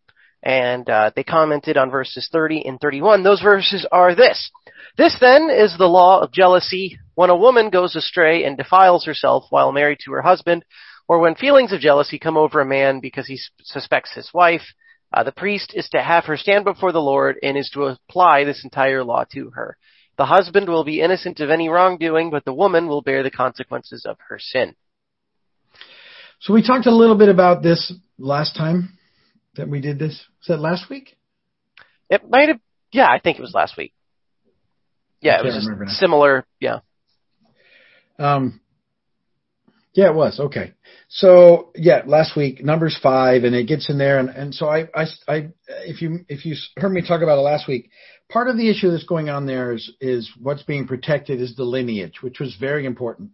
And 0.45 0.89
uh, 0.89 1.11
they 1.17 1.25
commented 1.25 1.77
on 1.77 1.91
verses 1.91 2.29
30 2.31 2.65
and 2.65 2.81
31. 2.81 3.25
Those 3.25 3.43
verses 3.43 3.85
are 3.91 4.15
this. 4.15 4.53
This 4.97 5.17
then 5.21 5.51
is 5.51 5.75
the 5.77 5.87
law 5.87 6.21
of 6.21 6.31
jealousy 6.31 7.01
when 7.17 7.31
a 7.31 7.37
woman 7.37 7.71
goes 7.71 7.97
astray 7.97 8.45
and 8.45 8.57
defiles 8.57 9.05
herself 9.05 9.47
while 9.51 9.73
married 9.73 9.99
to 10.05 10.13
her 10.13 10.23
husband, 10.23 10.65
or 11.09 11.19
when 11.19 11.35
feelings 11.35 11.73
of 11.73 11.81
jealousy 11.81 12.21
come 12.21 12.37
over 12.37 12.61
a 12.61 12.65
man 12.65 13.01
because 13.01 13.27
he 13.27 13.41
suspects 13.65 14.15
his 14.15 14.31
wife. 14.33 14.63
Uh, 15.13 15.23
the 15.23 15.33
priest 15.33 15.73
is 15.75 15.89
to 15.89 16.03
have 16.03 16.27
her 16.27 16.37
stand 16.37 16.65
before 16.65 16.93
the 16.93 17.01
Lord 17.01 17.37
and 17.43 17.57
is 17.57 17.71
to 17.75 17.85
apply 17.85 18.45
this 18.45 18.63
entire 18.65 19.03
law 19.03 19.25
to 19.33 19.51
her. 19.55 19.77
The 20.19 20.27
husband 20.27 20.69
will 20.69 20.85
be 20.85 21.01
innocent 21.01 21.41
of 21.41 21.49
any 21.49 21.69
wrongdoing, 21.69 22.31
but 22.31 22.45
the 22.45 22.53
woman 22.53 22.89
will 22.89 23.03
bear 23.03 23.23
the 23.23 23.31
consequences 23.31 24.05
of 24.05 24.19
her 24.29 24.39
sin. 24.39 24.75
So 26.41 26.53
we 26.53 26.63
talked 26.63 26.87
a 26.87 26.95
little 26.95 27.17
bit 27.17 27.29
about 27.29 27.63
this 27.63 27.93
last 28.19 28.57
time 28.57 28.99
that 29.57 29.69
we 29.69 29.81
did 29.81 29.99
this. 29.99 30.25
Was 30.41 30.49
that 30.49 30.61
last 30.61 30.91
week? 30.91 31.17
It 32.11 32.29
might 32.29 32.49
have. 32.49 32.61
Yeah, 32.93 33.07
I 33.09 33.19
think 33.19 33.39
it 33.39 33.43
was 33.43 33.55
last 33.55 33.77
week. 33.77 33.93
Yeah, 35.21 35.41
it 35.41 35.45
was 35.45 35.99
similar. 35.99 36.47
Yeah. 36.61 36.81
Um. 38.19 38.61
Yeah, 39.99 40.11
it 40.11 40.15
was 40.15 40.39
okay. 40.39 40.75
So 41.09 41.73
yeah, 41.75 42.03
last 42.07 42.37
week 42.37 42.65
numbers 42.65 42.97
five, 43.03 43.43
and 43.43 43.53
it 43.53 43.67
gets 43.67 43.91
in 43.91 43.99
there, 43.99 44.21
and 44.21 44.29
and 44.29 44.55
so 44.55 44.69
I 44.69 44.87
I 44.95 45.07
I 45.27 45.49
if 45.87 46.01
you 46.01 46.21
if 46.29 46.47
you 46.47 46.55
heard 46.77 46.93
me 46.93 47.03
talk 47.03 47.21
about 47.21 47.37
it 47.37 47.43
last 47.43 47.67
week, 47.67 47.91
part 48.31 48.47
of 48.47 48.57
the 48.57 48.71
issue 48.71 48.93
that's 48.93 49.03
going 49.03 49.29
on 49.29 49.45
there 49.45 49.73
is, 49.73 49.91
is 50.01 50.31
what's 50.41 50.63
being 50.63 50.87
protected 50.87 51.41
is 51.41 51.57
the 51.57 51.65
lineage, 51.65 52.23
which 52.23 52.39
was 52.39 52.55
very 52.61 52.87
important. 52.87 53.31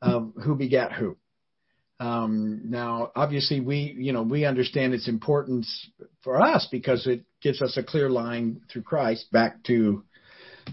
Um, 0.00 0.32
who 0.42 0.54
begat 0.54 0.92
who? 0.92 1.18
Um, 1.98 2.62
now, 2.64 3.12
obviously, 3.14 3.60
we 3.60 3.94
you 3.98 4.14
know 4.14 4.22
we 4.22 4.46
understand 4.46 4.94
its 4.94 5.06
importance 5.06 5.86
for 6.24 6.40
us 6.40 6.66
because 6.72 7.06
it 7.06 7.26
gives 7.42 7.60
us 7.60 7.76
a 7.76 7.82
clear 7.82 8.08
line 8.08 8.62
through 8.72 8.84
Christ 8.84 9.30
back 9.32 9.62
to 9.64 10.02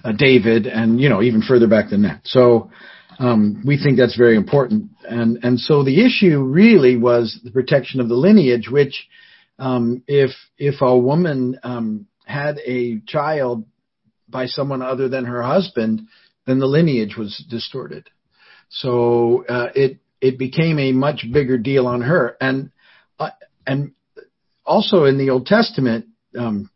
uh, 0.05 0.13
David, 0.13 0.67
and 0.67 1.01
you 1.01 1.09
know 1.09 1.21
even 1.21 1.41
further 1.41 1.67
back 1.67 1.89
than 1.89 2.03
that. 2.03 2.21
So 2.23 2.71
um, 3.19 3.63
we 3.65 3.81
think 3.81 3.97
that's 3.97 4.17
very 4.17 4.35
important, 4.35 4.91
and 5.07 5.39
and 5.43 5.59
so 5.59 5.83
the 5.83 6.05
issue 6.05 6.39
really 6.41 6.97
was 6.97 7.39
the 7.43 7.51
protection 7.51 7.99
of 7.99 8.09
the 8.09 8.15
lineage, 8.15 8.69
which 8.69 9.07
um, 9.57 10.03
if 10.07 10.31
if 10.57 10.81
a 10.81 10.97
woman 10.97 11.59
um, 11.63 12.07
had 12.25 12.59
a 12.65 12.99
child 13.07 13.65
by 14.29 14.45
someone 14.45 14.81
other 14.81 15.09
than 15.09 15.25
her 15.25 15.41
husband, 15.41 16.01
then 16.45 16.59
the 16.59 16.67
lineage 16.67 17.15
was 17.17 17.43
distorted. 17.49 18.09
So 18.69 19.45
uh, 19.47 19.69
it 19.73 19.99
it 20.21 20.37
became 20.37 20.77
a 20.77 20.91
much 20.91 21.25
bigger 21.31 21.57
deal 21.57 21.87
on 21.87 22.01
her, 22.01 22.37
and 22.39 22.71
uh, 23.19 23.31
and 23.65 23.93
also 24.65 25.05
in 25.05 25.17
the 25.17 25.31
Old 25.31 25.47
Testament, 25.47 26.05
um, 26.37 26.69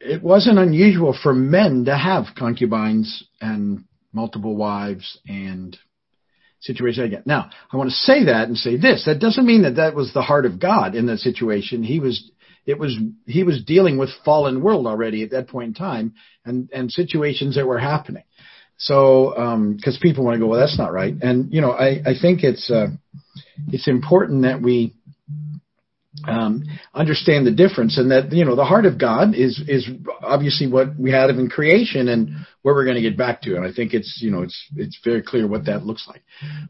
it 0.00 0.22
wasn't 0.22 0.58
unusual 0.58 1.16
for 1.22 1.34
men 1.34 1.84
to 1.86 1.96
have 1.96 2.26
concubines 2.38 3.24
and 3.40 3.84
multiple 4.18 4.56
wives 4.56 5.06
and 5.28 5.78
situation 6.60 7.04
again. 7.04 7.22
Now, 7.24 7.50
I 7.72 7.76
want 7.76 7.90
to 7.90 7.96
say 7.96 8.24
that 8.24 8.48
and 8.48 8.56
say 8.56 8.76
this. 8.76 9.04
That 9.06 9.20
doesn't 9.20 9.46
mean 9.46 9.62
that 9.62 9.76
that 9.76 9.94
was 9.94 10.12
the 10.12 10.22
heart 10.22 10.44
of 10.44 10.58
God 10.58 10.96
in 10.96 11.06
that 11.06 11.18
situation. 11.18 11.84
He 11.84 12.00
was, 12.00 12.30
it 12.66 12.78
was, 12.78 12.98
he 13.26 13.44
was 13.44 13.62
dealing 13.64 13.96
with 13.96 14.10
fallen 14.24 14.60
world 14.60 14.86
already 14.86 15.22
at 15.22 15.30
that 15.30 15.46
point 15.48 15.68
in 15.68 15.74
time 15.74 16.14
and, 16.44 16.68
and 16.72 16.90
situations 16.90 17.54
that 17.54 17.66
were 17.66 17.78
happening. 17.78 18.24
So, 18.76 19.36
um, 19.36 19.78
cause 19.84 19.98
people 20.02 20.24
want 20.24 20.34
to 20.34 20.40
go, 20.40 20.48
well, 20.48 20.60
that's 20.60 20.78
not 20.78 20.92
right. 20.92 21.14
And, 21.20 21.52
you 21.52 21.60
know, 21.60 21.72
I, 21.72 22.00
I 22.04 22.14
think 22.20 22.42
it's, 22.42 22.70
uh, 22.70 22.88
it's 23.68 23.88
important 23.88 24.42
that 24.42 24.60
we, 24.60 24.94
um, 26.26 26.64
understand 26.94 27.46
the 27.46 27.52
difference 27.52 27.98
and 27.98 28.10
that 28.10 28.32
you 28.32 28.44
know 28.44 28.56
the 28.56 28.64
heart 28.64 28.86
of 28.86 28.98
God 28.98 29.34
is 29.34 29.60
is 29.68 29.88
obviously 30.22 30.66
what 30.66 30.98
we 30.98 31.10
had 31.10 31.30
in 31.30 31.48
creation 31.48 32.08
and 32.08 32.30
where 32.62 32.74
we're 32.74 32.84
going 32.84 32.96
to 32.96 33.02
get 33.02 33.16
back 33.16 33.42
to. 33.42 33.56
And 33.56 33.64
I 33.64 33.72
think 33.72 33.94
it's 33.94 34.18
you 34.22 34.30
know 34.30 34.42
it's 34.42 34.68
it's 34.76 34.98
very 35.04 35.22
clear 35.22 35.46
what 35.46 35.66
that 35.66 35.84
looks 35.84 36.06
like. 36.08 36.22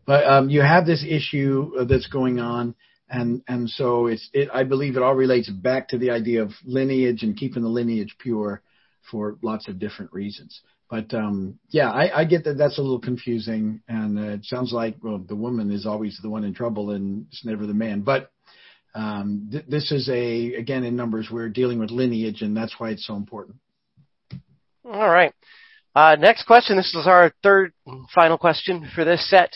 But 0.06 0.24
um, 0.24 0.50
you 0.50 0.60
have 0.60 0.86
this 0.86 1.04
issue 1.06 1.84
that's 1.86 2.06
going 2.08 2.40
on 2.40 2.74
and 3.10 3.42
and 3.48 3.68
so 3.68 4.06
it's 4.06 4.28
it 4.32 4.48
I 4.52 4.64
believe 4.64 4.96
it 4.96 5.02
all 5.02 5.14
relates 5.14 5.48
back 5.48 5.88
to 5.88 5.98
the 5.98 6.10
idea 6.10 6.42
of 6.42 6.52
lineage 6.64 7.22
and 7.22 7.36
keeping 7.36 7.62
the 7.62 7.68
lineage 7.68 8.16
pure 8.18 8.62
for 9.10 9.38
lots 9.42 9.68
of 9.68 9.78
different 9.78 10.12
reasons. 10.12 10.60
But 10.90 11.12
um 11.14 11.58
yeah 11.70 11.90
I, 11.90 12.20
I 12.20 12.24
get 12.24 12.44
that 12.44 12.58
that's 12.58 12.78
a 12.78 12.82
little 12.82 13.00
confusing 13.00 13.80
and 13.88 14.18
uh, 14.18 14.34
it 14.34 14.44
sounds 14.44 14.72
like 14.72 14.96
well 15.02 15.18
the 15.18 15.36
woman 15.36 15.70
is 15.70 15.86
always 15.86 16.18
the 16.22 16.30
one 16.30 16.44
in 16.44 16.54
trouble 16.54 16.90
and 16.90 17.26
it's 17.28 17.44
never 17.44 17.66
the 17.66 17.74
man. 17.74 18.02
But 18.02 18.30
um, 18.94 19.48
th- 19.50 19.66
this 19.66 19.92
is 19.92 20.08
a, 20.08 20.54
again, 20.54 20.84
in 20.84 20.96
numbers, 20.96 21.28
we're 21.30 21.48
dealing 21.48 21.78
with 21.78 21.90
lineage, 21.90 22.42
and 22.42 22.56
that's 22.56 22.74
why 22.78 22.90
it's 22.90 23.06
so 23.06 23.14
important. 23.14 23.56
All 24.84 25.08
right. 25.08 25.32
Uh, 25.94 26.16
next 26.18 26.46
question. 26.46 26.76
This 26.76 26.94
is 26.94 27.06
our 27.06 27.32
third 27.42 27.72
final 28.14 28.38
question 28.38 28.88
for 28.94 29.04
this 29.04 29.28
set. 29.28 29.52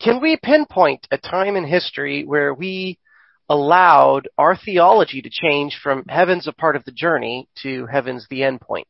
Can 0.00 0.20
we 0.20 0.36
pinpoint 0.42 1.06
a 1.10 1.18
time 1.18 1.54
in 1.56 1.64
history 1.64 2.24
where 2.24 2.52
we 2.52 2.98
allowed 3.48 4.28
our 4.38 4.56
theology 4.56 5.22
to 5.22 5.30
change 5.30 5.78
from 5.82 6.04
heaven's 6.08 6.48
a 6.48 6.52
part 6.52 6.74
of 6.74 6.84
the 6.84 6.92
journey 6.92 7.48
to 7.62 7.86
heaven's 7.86 8.26
the 8.30 8.42
end 8.42 8.60
point? 8.60 8.86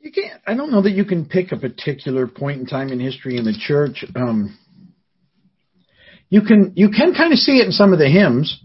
You 0.00 0.10
can't. 0.10 0.40
I 0.46 0.54
don't 0.54 0.70
know 0.70 0.82
that 0.82 0.92
you 0.92 1.04
can 1.04 1.26
pick 1.26 1.52
a 1.52 1.56
particular 1.56 2.26
point 2.26 2.60
in 2.60 2.66
time 2.66 2.88
in 2.88 3.00
history 3.00 3.36
in 3.36 3.44
the 3.44 3.56
church. 3.58 4.04
Um, 4.14 4.56
you 6.28 6.42
can 6.42 6.72
you 6.74 6.90
can 6.90 7.14
kind 7.14 7.32
of 7.32 7.38
see 7.38 7.58
it 7.58 7.66
in 7.66 7.72
some 7.72 7.92
of 7.92 7.98
the 7.98 8.08
hymns 8.08 8.60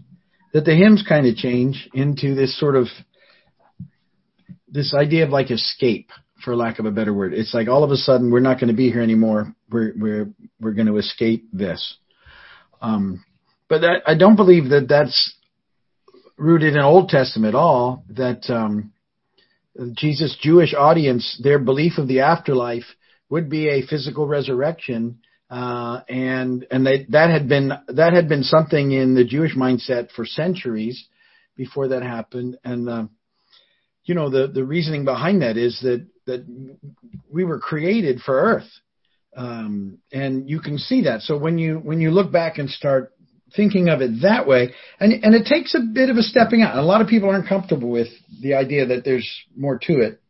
that 0.52 0.64
the 0.64 0.74
hymns 0.74 1.04
kind 1.08 1.26
of 1.26 1.36
change 1.36 1.88
into 1.94 2.34
this 2.34 2.58
sort 2.58 2.76
of 2.76 2.86
this 4.68 4.94
idea 4.94 5.24
of 5.24 5.30
like 5.30 5.50
escape 5.50 6.10
for 6.44 6.56
lack 6.56 6.78
of 6.78 6.86
a 6.86 6.90
better 6.90 7.14
word. 7.14 7.32
It's 7.34 7.54
like 7.54 7.68
all 7.68 7.84
of 7.84 7.90
a 7.90 7.96
sudden 7.96 8.30
we're 8.30 8.40
not 8.40 8.58
going 8.58 8.68
to 8.68 8.76
be 8.76 8.90
here 8.90 9.02
anymore. 9.02 9.54
We're 9.70 9.92
we're 9.96 10.30
we're 10.60 10.72
going 10.72 10.88
to 10.88 10.96
escape 10.96 11.48
this. 11.52 11.96
Um 12.80 13.24
but 13.72 13.80
that, 13.80 14.02
i 14.06 14.14
don't 14.14 14.36
believe 14.36 14.68
that 14.68 14.86
that's 14.86 15.34
rooted 16.36 16.74
in 16.74 16.80
old 16.80 17.08
testament 17.08 17.54
at 17.54 17.58
all 17.58 18.04
that 18.10 18.42
um 18.50 18.92
jesus 19.94 20.36
jewish 20.42 20.74
audience 20.74 21.40
their 21.42 21.58
belief 21.58 21.96
of 21.96 22.06
the 22.06 22.20
afterlife 22.20 22.84
would 23.30 23.48
be 23.48 23.68
a 23.68 23.86
physical 23.86 24.26
resurrection 24.26 25.18
uh, 25.52 26.00
and 26.08 26.66
and 26.70 26.86
they, 26.86 27.04
that 27.10 27.28
had 27.28 27.46
been 27.46 27.72
that 27.88 28.14
had 28.14 28.26
been 28.26 28.42
something 28.42 28.90
in 28.90 29.14
the 29.14 29.22
Jewish 29.24 29.54
mindset 29.54 30.10
for 30.10 30.24
centuries 30.24 31.06
before 31.58 31.88
that 31.88 32.02
happened. 32.02 32.56
And 32.64 32.88
uh, 32.88 33.04
you 34.04 34.14
know 34.14 34.30
the 34.30 34.46
the 34.46 34.64
reasoning 34.64 35.04
behind 35.04 35.42
that 35.42 35.58
is 35.58 35.78
that 35.82 36.06
that 36.24 36.46
we 37.30 37.44
were 37.44 37.58
created 37.58 38.20
for 38.20 38.34
Earth, 38.34 38.70
um, 39.36 39.98
and 40.10 40.48
you 40.48 40.58
can 40.60 40.78
see 40.78 41.02
that. 41.02 41.20
So 41.20 41.36
when 41.36 41.58
you 41.58 41.74
when 41.74 42.00
you 42.00 42.12
look 42.12 42.32
back 42.32 42.56
and 42.56 42.70
start 42.70 43.12
thinking 43.54 43.90
of 43.90 44.00
it 44.00 44.22
that 44.22 44.46
way, 44.46 44.72
and 45.00 45.12
and 45.22 45.34
it 45.34 45.44
takes 45.44 45.74
a 45.74 45.80
bit 45.80 46.08
of 46.08 46.16
a 46.16 46.22
stepping 46.22 46.62
out. 46.62 46.78
A 46.78 46.82
lot 46.82 47.02
of 47.02 47.08
people 47.08 47.28
aren't 47.28 47.46
comfortable 47.46 47.90
with 47.90 48.08
the 48.40 48.54
idea 48.54 48.86
that 48.86 49.04
there's 49.04 49.30
more 49.54 49.78
to 49.82 50.00
it, 50.00 50.22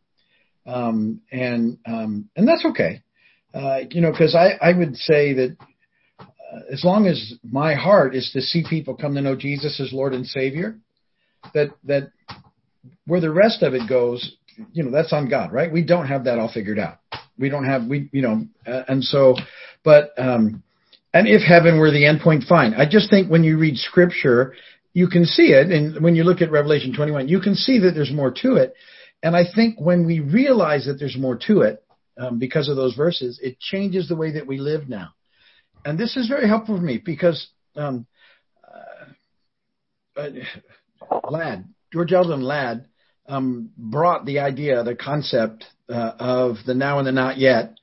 um, 0.66 1.20
and 1.30 1.78
um, 1.86 2.28
and 2.34 2.48
that's 2.48 2.64
okay. 2.64 3.01
Uh, 3.54 3.80
you 3.90 4.00
know, 4.00 4.10
because 4.10 4.34
I, 4.34 4.52
I 4.60 4.76
would 4.76 4.96
say 4.96 5.34
that 5.34 5.56
uh, 6.18 6.60
as 6.72 6.84
long 6.84 7.06
as 7.06 7.34
my 7.48 7.74
heart 7.74 8.14
is 8.14 8.30
to 8.32 8.40
see 8.40 8.64
people 8.68 8.96
come 8.96 9.14
to 9.14 9.20
know 9.20 9.36
Jesus 9.36 9.78
as 9.80 9.92
Lord 9.92 10.14
and 10.14 10.26
Savior, 10.26 10.78
that 11.54 11.68
that 11.84 12.10
where 13.06 13.20
the 13.20 13.30
rest 13.30 13.62
of 13.62 13.74
it 13.74 13.88
goes, 13.88 14.36
you 14.72 14.82
know, 14.82 14.90
that's 14.90 15.12
on 15.12 15.28
God, 15.28 15.52
right? 15.52 15.72
We 15.72 15.84
don't 15.84 16.06
have 16.06 16.24
that 16.24 16.38
all 16.38 16.50
figured 16.52 16.78
out. 16.78 16.98
We 17.38 17.48
don't 17.48 17.64
have 17.64 17.86
we, 17.86 18.08
you 18.12 18.22
know, 18.22 18.46
uh, 18.66 18.82
and 18.88 19.02
so, 19.04 19.36
but 19.84 20.12
um, 20.16 20.62
and 21.12 21.26
if 21.28 21.42
heaven 21.42 21.78
were 21.78 21.90
the 21.90 22.06
end 22.06 22.20
point, 22.20 22.44
fine. 22.48 22.74
I 22.74 22.88
just 22.88 23.10
think 23.10 23.30
when 23.30 23.44
you 23.44 23.58
read 23.58 23.76
Scripture, 23.76 24.54
you 24.94 25.08
can 25.08 25.24
see 25.24 25.52
it, 25.52 25.70
and 25.70 26.02
when 26.02 26.14
you 26.14 26.24
look 26.24 26.40
at 26.40 26.50
Revelation 26.50 26.94
21, 26.94 27.28
you 27.28 27.40
can 27.40 27.54
see 27.54 27.80
that 27.80 27.92
there's 27.92 28.12
more 28.12 28.30
to 28.42 28.56
it. 28.56 28.74
And 29.22 29.36
I 29.36 29.44
think 29.54 29.80
when 29.80 30.06
we 30.06 30.20
realize 30.20 30.86
that 30.86 30.94
there's 30.94 31.16
more 31.16 31.38
to 31.46 31.62
it, 31.62 31.82
um, 32.18 32.38
because 32.38 32.68
of 32.68 32.76
those 32.76 32.94
verses, 32.94 33.38
it 33.42 33.58
changes 33.58 34.08
the 34.08 34.16
way 34.16 34.32
that 34.32 34.46
we 34.46 34.58
live 34.58 34.88
now. 34.88 35.10
And 35.84 35.98
this 35.98 36.16
is 36.16 36.28
very 36.28 36.46
helpful 36.46 36.76
for 36.76 36.82
me 36.82 37.00
because 37.04 37.48
um, 37.76 38.06
uh, 40.16 40.20
uh, 40.20 41.20
Ladd, 41.30 41.64
George 41.92 42.12
Eldon 42.12 42.42
Ladd, 42.42 42.86
um, 43.26 43.70
brought 43.76 44.26
the 44.26 44.40
idea, 44.40 44.82
the 44.82 44.94
concept 44.94 45.64
uh, 45.88 46.12
of 46.18 46.56
the 46.66 46.74
now 46.74 46.98
and 46.98 47.06
the 47.06 47.12
not 47.12 47.38
yet, 47.38 47.76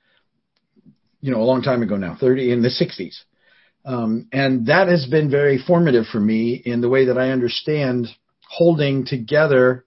you 1.22 1.32
know, 1.32 1.42
a 1.42 1.44
long 1.44 1.62
time 1.62 1.82
ago 1.82 1.98
now, 1.98 2.18
30 2.20 2.52
in 2.52 2.62
the 2.62 2.70
60s. 2.70 3.16
Um, 3.86 4.28
and 4.32 4.68
that 4.68 4.88
has 4.88 5.06
been 5.06 5.32
very 5.32 5.58
formative 5.66 6.06
for 6.12 6.20
me 6.20 6.54
in 6.54 6.82
the 6.82 6.90
way 6.90 7.06
that 7.06 7.18
I 7.18 7.30
understand 7.32 8.08
holding 8.48 9.06
together 9.06 9.86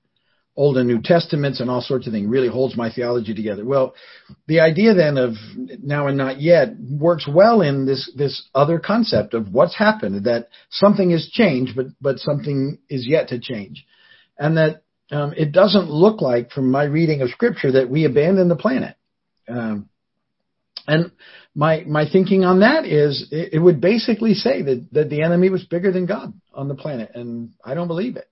Old 0.54 0.76
and 0.76 0.86
New 0.86 1.00
Testaments 1.02 1.60
and 1.60 1.70
all 1.70 1.80
sorts 1.80 2.06
of 2.06 2.12
things 2.12 2.28
really 2.28 2.48
holds 2.48 2.76
my 2.76 2.92
theology 2.92 3.34
together. 3.34 3.64
Well, 3.64 3.94
the 4.46 4.60
idea 4.60 4.92
then 4.92 5.16
of 5.16 5.32
now 5.82 6.08
and 6.08 6.18
not 6.18 6.42
yet 6.42 6.74
works 6.78 7.26
well 7.26 7.62
in 7.62 7.86
this 7.86 8.12
this 8.16 8.48
other 8.54 8.78
concept 8.78 9.32
of 9.32 9.52
what's 9.52 9.76
happened 9.76 10.24
that 10.24 10.48
something 10.70 11.10
has 11.10 11.28
changed, 11.32 11.74
but 11.74 11.86
but 12.00 12.18
something 12.18 12.78
is 12.90 13.06
yet 13.08 13.28
to 13.28 13.40
change, 13.40 13.86
and 14.38 14.58
that 14.58 14.82
um, 15.10 15.32
it 15.34 15.52
doesn't 15.52 15.90
look 15.90 16.20
like 16.20 16.50
from 16.50 16.70
my 16.70 16.84
reading 16.84 17.22
of 17.22 17.30
Scripture 17.30 17.72
that 17.72 17.88
we 17.88 18.04
abandon 18.04 18.48
the 18.48 18.56
planet. 18.56 18.96
Um, 19.48 19.88
and 20.86 21.12
my 21.54 21.84
my 21.86 22.04
thinking 22.10 22.44
on 22.44 22.60
that 22.60 22.84
is 22.84 23.28
it, 23.30 23.54
it 23.54 23.58
would 23.58 23.80
basically 23.80 24.34
say 24.34 24.60
that 24.60 24.86
that 24.92 25.08
the 25.08 25.22
enemy 25.22 25.48
was 25.48 25.64
bigger 25.64 25.92
than 25.92 26.04
God 26.04 26.34
on 26.52 26.68
the 26.68 26.74
planet, 26.74 27.12
and 27.14 27.52
I 27.64 27.72
don't 27.72 27.88
believe 27.88 28.16
it. 28.16 28.28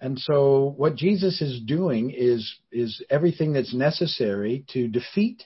And 0.00 0.18
so 0.18 0.74
what 0.76 0.96
Jesus 0.96 1.40
is 1.40 1.60
doing 1.60 2.10
is, 2.10 2.52
is 2.72 3.02
everything 3.10 3.52
that's 3.52 3.74
necessary 3.74 4.64
to 4.72 4.88
defeat 4.88 5.42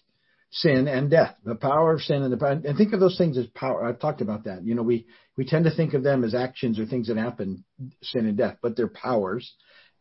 sin 0.50 0.88
and 0.88 1.11
death, 1.11 1.35
the 1.45 1.55
power 1.55 1.93
of 1.93 2.00
sin 2.00 2.23
and 2.23 2.33
the 2.33 2.37
power, 2.37 2.52
and 2.52 2.76
think 2.76 2.93
of 2.93 3.00
those 3.00 3.19
things 3.19 3.37
as 3.37 3.47
power. 3.49 3.85
I've 3.85 4.00
talked 4.00 4.23
about 4.23 4.45
that. 4.45 4.64
You 4.64 4.75
know, 4.75 4.83
we, 4.83 5.07
we 5.37 5.45
tend 5.45 5.67
to 5.67 5.75
think 5.75 5.95
of 5.95 6.02
them 6.02 6.25
as 6.25 6.35
actions 6.35 6.78
or 6.78 6.87
things 6.87 7.09
that 7.09 7.19
happen, 7.19 7.64
sin 8.02 8.26
and 8.26 8.37
death, 8.37 8.57
but 8.62 8.76
they're 8.76 8.88
powers 8.88 9.52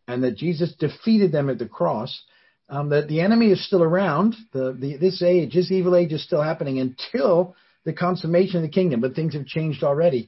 and 0.07 0.23
that 0.23 0.37
Jesus 0.37 0.73
defeated 0.79 1.31
them 1.31 1.49
at 1.49 1.59
the 1.59 1.67
cross. 1.67 2.23
Um, 2.69 2.89
that 2.89 3.07
the 3.07 3.21
enemy 3.21 3.51
is 3.51 3.65
still 3.65 3.81
around. 3.81 4.35
The, 4.51 4.75
the, 4.77 4.97
this 4.97 5.21
age, 5.21 5.53
this 5.53 5.71
evil 5.71 5.95
age 5.95 6.11
is 6.11 6.21
still 6.23 6.41
happening 6.41 6.79
until 6.79 7.55
the 7.85 7.93
consummation 7.93 8.57
of 8.57 8.63
the 8.63 8.67
kingdom, 8.67 8.99
but 8.99 9.15
things 9.15 9.35
have 9.35 9.45
changed 9.45 9.83
already 9.83 10.27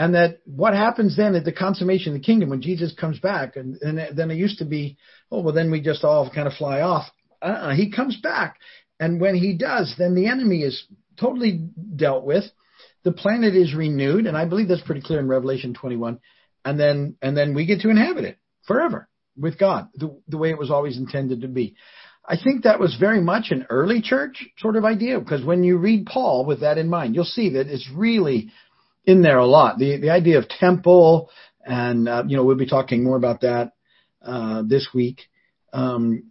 and 0.00 0.14
that 0.14 0.38
what 0.46 0.72
happens 0.72 1.14
then 1.14 1.34
at 1.34 1.44
the 1.44 1.52
consummation 1.52 2.14
of 2.14 2.18
the 2.18 2.24
kingdom 2.24 2.48
when 2.48 2.62
Jesus 2.62 2.94
comes 2.98 3.18
back, 3.18 3.56
and, 3.56 3.76
and 3.82 4.16
then 4.16 4.30
it 4.30 4.38
used 4.38 4.60
to 4.60 4.64
be, 4.64 4.96
oh 5.30 5.42
well, 5.42 5.52
then 5.52 5.70
we 5.70 5.82
just 5.82 6.04
all 6.04 6.30
kind 6.34 6.48
of 6.48 6.54
fly 6.54 6.80
off. 6.80 7.04
Uh-uh, 7.42 7.74
he 7.74 7.92
comes 7.92 8.16
back, 8.16 8.56
and 8.98 9.20
when 9.20 9.34
he 9.34 9.58
does, 9.58 9.94
then 9.98 10.14
the 10.14 10.26
enemy 10.26 10.62
is 10.62 10.86
totally 11.20 11.68
dealt 11.96 12.24
with. 12.24 12.44
The 13.04 13.12
planet 13.12 13.54
is 13.54 13.74
renewed, 13.74 14.24
and 14.24 14.38
I 14.38 14.46
believe 14.46 14.68
that's 14.68 14.80
pretty 14.80 15.02
clear 15.02 15.20
in 15.20 15.28
Revelation 15.28 15.74
21. 15.74 16.18
And 16.64 16.80
then 16.80 17.16
and 17.20 17.36
then 17.36 17.54
we 17.54 17.66
get 17.66 17.80
to 17.80 17.90
inhabit 17.90 18.24
it 18.24 18.38
forever 18.66 19.06
with 19.36 19.58
God, 19.58 19.90
the, 19.94 20.18
the 20.28 20.38
way 20.38 20.48
it 20.48 20.58
was 20.58 20.70
always 20.70 20.96
intended 20.96 21.42
to 21.42 21.48
be. 21.48 21.76
I 22.26 22.38
think 22.42 22.62
that 22.62 22.80
was 22.80 22.96
very 22.98 23.20
much 23.20 23.50
an 23.50 23.66
early 23.68 24.00
church 24.00 24.46
sort 24.60 24.76
of 24.76 24.86
idea 24.86 25.20
because 25.20 25.44
when 25.44 25.62
you 25.62 25.76
read 25.76 26.06
Paul 26.06 26.46
with 26.46 26.60
that 26.60 26.78
in 26.78 26.88
mind, 26.88 27.14
you'll 27.14 27.24
see 27.24 27.50
that 27.50 27.66
it's 27.66 27.90
really 27.94 28.50
in 29.04 29.22
there 29.22 29.38
a 29.38 29.46
lot. 29.46 29.78
The 29.78 29.98
the 29.98 30.10
idea 30.10 30.38
of 30.38 30.48
temple, 30.48 31.30
and 31.64 32.08
uh, 32.08 32.24
you 32.26 32.36
know 32.36 32.44
we'll 32.44 32.56
be 32.56 32.66
talking 32.66 33.04
more 33.04 33.16
about 33.16 33.42
that 33.42 33.72
uh, 34.22 34.62
this 34.66 34.88
week 34.94 35.22
because 35.70 35.96
um, 35.96 36.22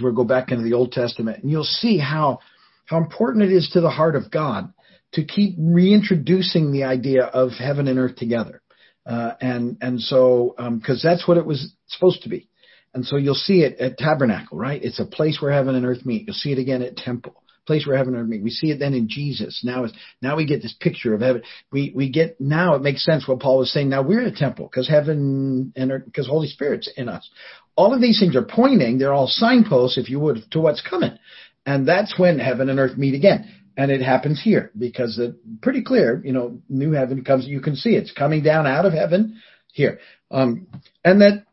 we'll 0.00 0.12
go 0.12 0.24
back 0.24 0.50
into 0.50 0.64
the 0.64 0.74
Old 0.74 0.92
Testament, 0.92 1.42
and 1.42 1.50
you'll 1.50 1.64
see 1.64 1.98
how 1.98 2.40
how 2.86 2.98
important 2.98 3.44
it 3.44 3.52
is 3.52 3.70
to 3.72 3.80
the 3.80 3.90
heart 3.90 4.16
of 4.16 4.30
God 4.30 4.72
to 5.12 5.24
keep 5.24 5.56
reintroducing 5.58 6.72
the 6.72 6.84
idea 6.84 7.24
of 7.24 7.52
heaven 7.52 7.88
and 7.88 7.98
earth 7.98 8.16
together, 8.16 8.62
uh, 9.06 9.32
and 9.40 9.78
and 9.80 10.00
so 10.00 10.54
because 10.56 11.04
um, 11.04 11.10
that's 11.10 11.26
what 11.26 11.38
it 11.38 11.46
was 11.46 11.72
supposed 11.86 12.22
to 12.22 12.28
be. 12.28 12.48
And 12.94 13.04
so 13.04 13.16
you'll 13.16 13.34
see 13.34 13.60
it 13.60 13.78
at 13.80 13.98
Tabernacle, 13.98 14.56
right? 14.56 14.82
It's 14.82 14.98
a 14.98 15.04
place 15.04 15.38
where 15.40 15.52
heaven 15.52 15.74
and 15.74 15.84
earth 15.84 16.06
meet. 16.06 16.26
You'll 16.26 16.34
see 16.34 16.52
it 16.52 16.58
again 16.58 16.82
at 16.82 16.96
Temple 16.96 17.42
place 17.68 17.86
where 17.86 17.96
heaven 17.96 18.14
and 18.14 18.24
earth 18.24 18.28
meet. 18.28 18.42
We 18.42 18.50
see 18.50 18.72
it 18.72 18.80
then 18.80 18.94
in 18.94 19.08
Jesus. 19.08 19.60
Now 19.62 19.84
is 19.84 19.92
now 20.20 20.34
we 20.34 20.44
get 20.46 20.62
this 20.62 20.74
picture 20.80 21.14
of 21.14 21.20
heaven. 21.20 21.42
We 21.70 21.92
we 21.94 22.10
get 22.10 22.40
now 22.40 22.74
it 22.74 22.82
makes 22.82 23.04
sense 23.04 23.28
what 23.28 23.38
Paul 23.38 23.58
was 23.58 23.72
saying. 23.72 23.88
Now 23.88 24.02
we're 24.02 24.26
a 24.26 24.34
temple 24.34 24.68
because 24.68 24.88
heaven 24.88 25.72
and 25.76 26.04
because 26.04 26.26
Holy 26.26 26.48
Spirit's 26.48 26.90
in 26.96 27.08
us. 27.08 27.30
All 27.76 27.94
of 27.94 28.00
these 28.00 28.18
things 28.18 28.34
are 28.34 28.42
pointing. 28.42 28.98
They're 28.98 29.14
all 29.14 29.28
signposts, 29.28 29.98
if 29.98 30.10
you 30.10 30.18
would, 30.18 30.38
to 30.50 30.58
what's 30.58 30.80
coming. 30.80 31.16
And 31.64 31.86
that's 31.86 32.18
when 32.18 32.38
heaven 32.38 32.70
and 32.70 32.80
earth 32.80 32.96
meet 32.96 33.14
again. 33.14 33.54
And 33.76 33.92
it 33.92 34.00
happens 34.00 34.42
here 34.42 34.72
because 34.76 35.18
it's 35.20 35.36
pretty 35.62 35.84
clear, 35.84 36.20
you 36.24 36.32
know, 36.32 36.60
new 36.68 36.92
heaven 36.92 37.22
comes, 37.22 37.46
you 37.46 37.60
can 37.60 37.76
see 37.76 37.90
it's 37.90 38.10
coming 38.10 38.42
down 38.42 38.66
out 38.66 38.86
of 38.86 38.92
heaven 38.92 39.40
here. 39.72 40.00
Um, 40.32 40.66
and 41.04 41.20
that, 41.20 41.44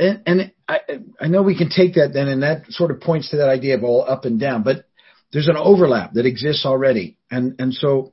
and, 0.00 0.22
and 0.26 0.52
I, 0.66 0.80
I 1.20 1.28
know 1.28 1.42
we 1.42 1.56
can 1.56 1.70
take 1.70 1.94
that 1.94 2.12
then 2.12 2.26
and 2.26 2.42
that 2.42 2.62
sort 2.70 2.90
of 2.90 3.00
points 3.00 3.30
to 3.30 3.36
that 3.36 3.48
idea 3.48 3.76
of 3.76 3.84
all 3.84 4.04
up 4.08 4.24
and 4.24 4.40
down, 4.40 4.64
but 4.64 4.86
there's 5.32 5.48
an 5.48 5.56
overlap 5.56 6.12
that 6.14 6.26
exists 6.26 6.64
already. 6.64 7.18
And, 7.30 7.56
and 7.58 7.74
so 7.74 8.12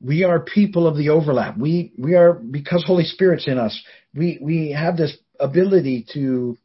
we 0.00 0.24
are 0.24 0.40
people 0.40 0.86
of 0.86 0.96
the 0.96 1.10
overlap. 1.10 1.56
We, 1.56 1.92
we 1.98 2.14
are, 2.14 2.34
because 2.34 2.84
Holy 2.86 3.04
Spirit's 3.04 3.46
in 3.46 3.58
us, 3.58 3.78
we, 4.14 4.38
we 4.40 4.72
have 4.72 4.96
this 4.96 5.16
ability 5.38 6.06
to, 6.14 6.56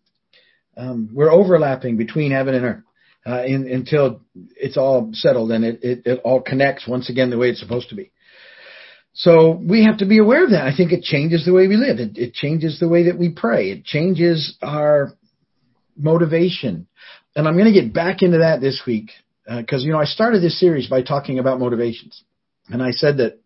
um, 0.77 1.09
we're 1.13 1.31
overlapping 1.31 1.97
between 1.97 2.31
heaven 2.31 2.55
and 2.55 2.65
earth 2.65 2.83
uh, 3.25 3.43
in, 3.43 3.67
until 3.69 4.21
it's 4.55 4.77
all 4.77 5.09
settled 5.13 5.51
and 5.51 5.65
it, 5.65 5.83
it, 5.83 6.01
it 6.05 6.21
all 6.23 6.41
connects 6.41 6.87
once 6.87 7.09
again 7.09 7.29
the 7.29 7.37
way 7.37 7.49
it's 7.49 7.59
supposed 7.59 7.89
to 7.89 7.95
be. 7.95 8.11
So 9.13 9.51
we 9.51 9.83
have 9.83 9.97
to 9.97 10.05
be 10.05 10.19
aware 10.19 10.45
of 10.45 10.51
that. 10.51 10.65
I 10.65 10.75
think 10.75 10.93
it 10.93 11.03
changes 11.03 11.43
the 11.45 11.51
way 11.51 11.67
we 11.67 11.75
live. 11.75 11.99
It, 11.99 12.17
it 12.17 12.33
changes 12.33 12.79
the 12.79 12.87
way 12.87 13.03
that 13.03 13.19
we 13.19 13.29
pray. 13.29 13.69
It 13.69 13.83
changes 13.83 14.55
our 14.61 15.11
motivation. 15.97 16.87
And 17.35 17.47
I'm 17.47 17.55
going 17.57 17.71
to 17.71 17.81
get 17.81 17.93
back 17.93 18.21
into 18.21 18.39
that 18.39 18.61
this 18.61 18.81
week 18.87 19.11
because, 19.45 19.81
uh, 19.81 19.85
you 19.85 19.91
know, 19.91 19.99
I 19.99 20.05
started 20.05 20.41
this 20.41 20.59
series 20.59 20.87
by 20.87 21.01
talking 21.01 21.39
about 21.39 21.59
motivations. 21.59 22.23
And 22.69 22.81
I 22.81 22.91
said 22.91 23.17
that 23.17 23.39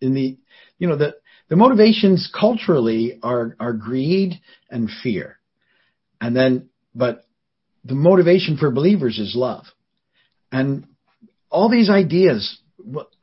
in 0.00 0.14
the, 0.14 0.38
you 0.78 0.88
know, 0.88 0.96
the, 0.96 1.16
the 1.48 1.56
motivations 1.56 2.30
culturally 2.38 3.18
are, 3.22 3.56
are 3.58 3.72
greed 3.72 4.40
and 4.70 4.90
fear. 5.02 5.38
And 6.20 6.36
then, 6.36 6.68
but 6.94 7.24
the 7.84 7.94
motivation 7.94 8.56
for 8.56 8.70
believers 8.70 9.18
is 9.18 9.34
love. 9.34 9.64
And 10.52 10.86
all 11.50 11.70
these 11.70 11.90
ideas, 11.90 12.58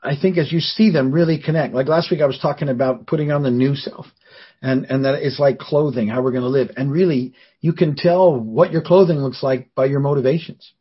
I 0.04 0.16
think 0.20 0.38
as 0.38 0.52
you 0.52 0.60
see 0.60 0.92
them 0.92 1.12
really 1.12 1.42
connect. 1.42 1.74
Like 1.74 1.88
last 1.88 2.12
week 2.12 2.22
I 2.22 2.26
was 2.26 2.40
talking 2.40 2.70
about 2.70 3.08
putting 3.08 3.32
on 3.32 3.44
the 3.44 3.52
new 3.52 3.76
self 3.76 4.06
and, 4.62 4.86
and 4.86 5.06
that 5.06 5.16
it's 5.16 5.40
like 5.40 5.60
clothing, 5.60 6.08
how 6.08 6.22
we're 6.22 6.32
going 6.32 6.44
to 6.44 6.50
live. 6.50 6.72
And 6.76 6.92
really 6.92 7.34
you 7.62 7.74
can 7.74 7.96
tell 7.96 8.40
what 8.40 8.72
your 8.72 8.82
clothing 8.82 9.18
looks 9.18 9.44
like 9.44 9.74
by 9.76 9.86
your 9.86 10.00
motivations. 10.00 10.72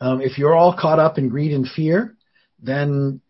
Um, 0.00 0.20
if 0.20 0.38
you're 0.38 0.54
all 0.54 0.76
caught 0.78 0.98
up 0.98 1.18
in 1.18 1.28
greed 1.28 1.52
and 1.52 1.66
fear, 1.66 2.16
then 2.62 3.20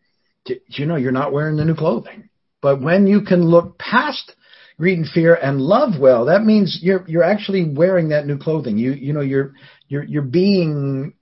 you 0.46 0.86
know 0.86 0.96
you're 0.96 1.12
not 1.12 1.32
wearing 1.32 1.56
the 1.56 1.64
new 1.64 1.74
clothing. 1.74 2.28
But 2.60 2.80
when 2.82 3.06
you 3.06 3.22
can 3.22 3.42
look 3.42 3.78
past 3.78 4.34
greed 4.78 4.98
and 4.98 5.08
fear 5.08 5.34
and 5.34 5.60
love 5.60 6.00
well, 6.00 6.26
that 6.26 6.44
means 6.44 6.78
you're 6.82 7.04
you're 7.08 7.24
actually 7.24 7.72
wearing 7.74 8.10
that 8.10 8.26
new 8.26 8.38
clothing. 8.38 8.78
You 8.78 8.92
you 8.92 9.12
know 9.12 9.20
you're 9.20 9.54
you're 9.88 10.04
you're 10.04 10.22
being 10.22 11.14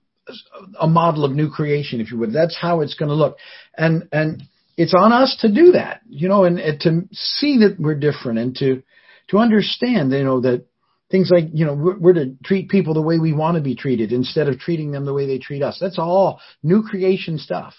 a 0.79 0.87
model 0.87 1.23
of 1.23 1.31
new 1.31 1.49
creation, 1.49 2.01
if 2.01 2.11
you 2.11 2.17
would. 2.17 2.33
That's 2.33 2.57
how 2.57 2.81
it's 2.81 2.95
going 2.95 3.09
to 3.09 3.15
look, 3.15 3.37
and 3.77 4.07
and 4.11 4.43
it's 4.77 4.93
on 4.93 5.11
us 5.11 5.35
to 5.41 5.51
do 5.51 5.71
that, 5.71 6.01
you 6.07 6.29
know, 6.29 6.43
and, 6.43 6.59
and 6.59 6.79
to 6.81 7.01
see 7.11 7.57
that 7.59 7.77
we're 7.79 7.95
different 7.95 8.37
and 8.37 8.55
to 8.57 8.83
to 9.29 9.39
understand, 9.39 10.11
you 10.11 10.23
know, 10.23 10.41
that 10.41 10.65
things 11.09 11.29
like 11.31 11.45
you 11.53 11.65
know 11.65 11.73
we're, 11.73 11.97
we're 11.97 12.13
to 12.13 12.35
treat 12.43 12.69
people 12.69 12.93
the 12.93 13.01
way 13.01 13.19
we 13.19 13.33
want 13.33 13.55
to 13.55 13.61
be 13.61 13.75
treated 13.75 14.11
instead 14.11 14.47
of 14.47 14.59
treating 14.59 14.91
them 14.91 15.05
the 15.05 15.13
way 15.13 15.25
they 15.25 15.39
treat 15.39 15.61
us. 15.61 15.77
That's 15.79 15.99
all 15.99 16.39
new 16.63 16.83
creation 16.83 17.37
stuff, 17.37 17.73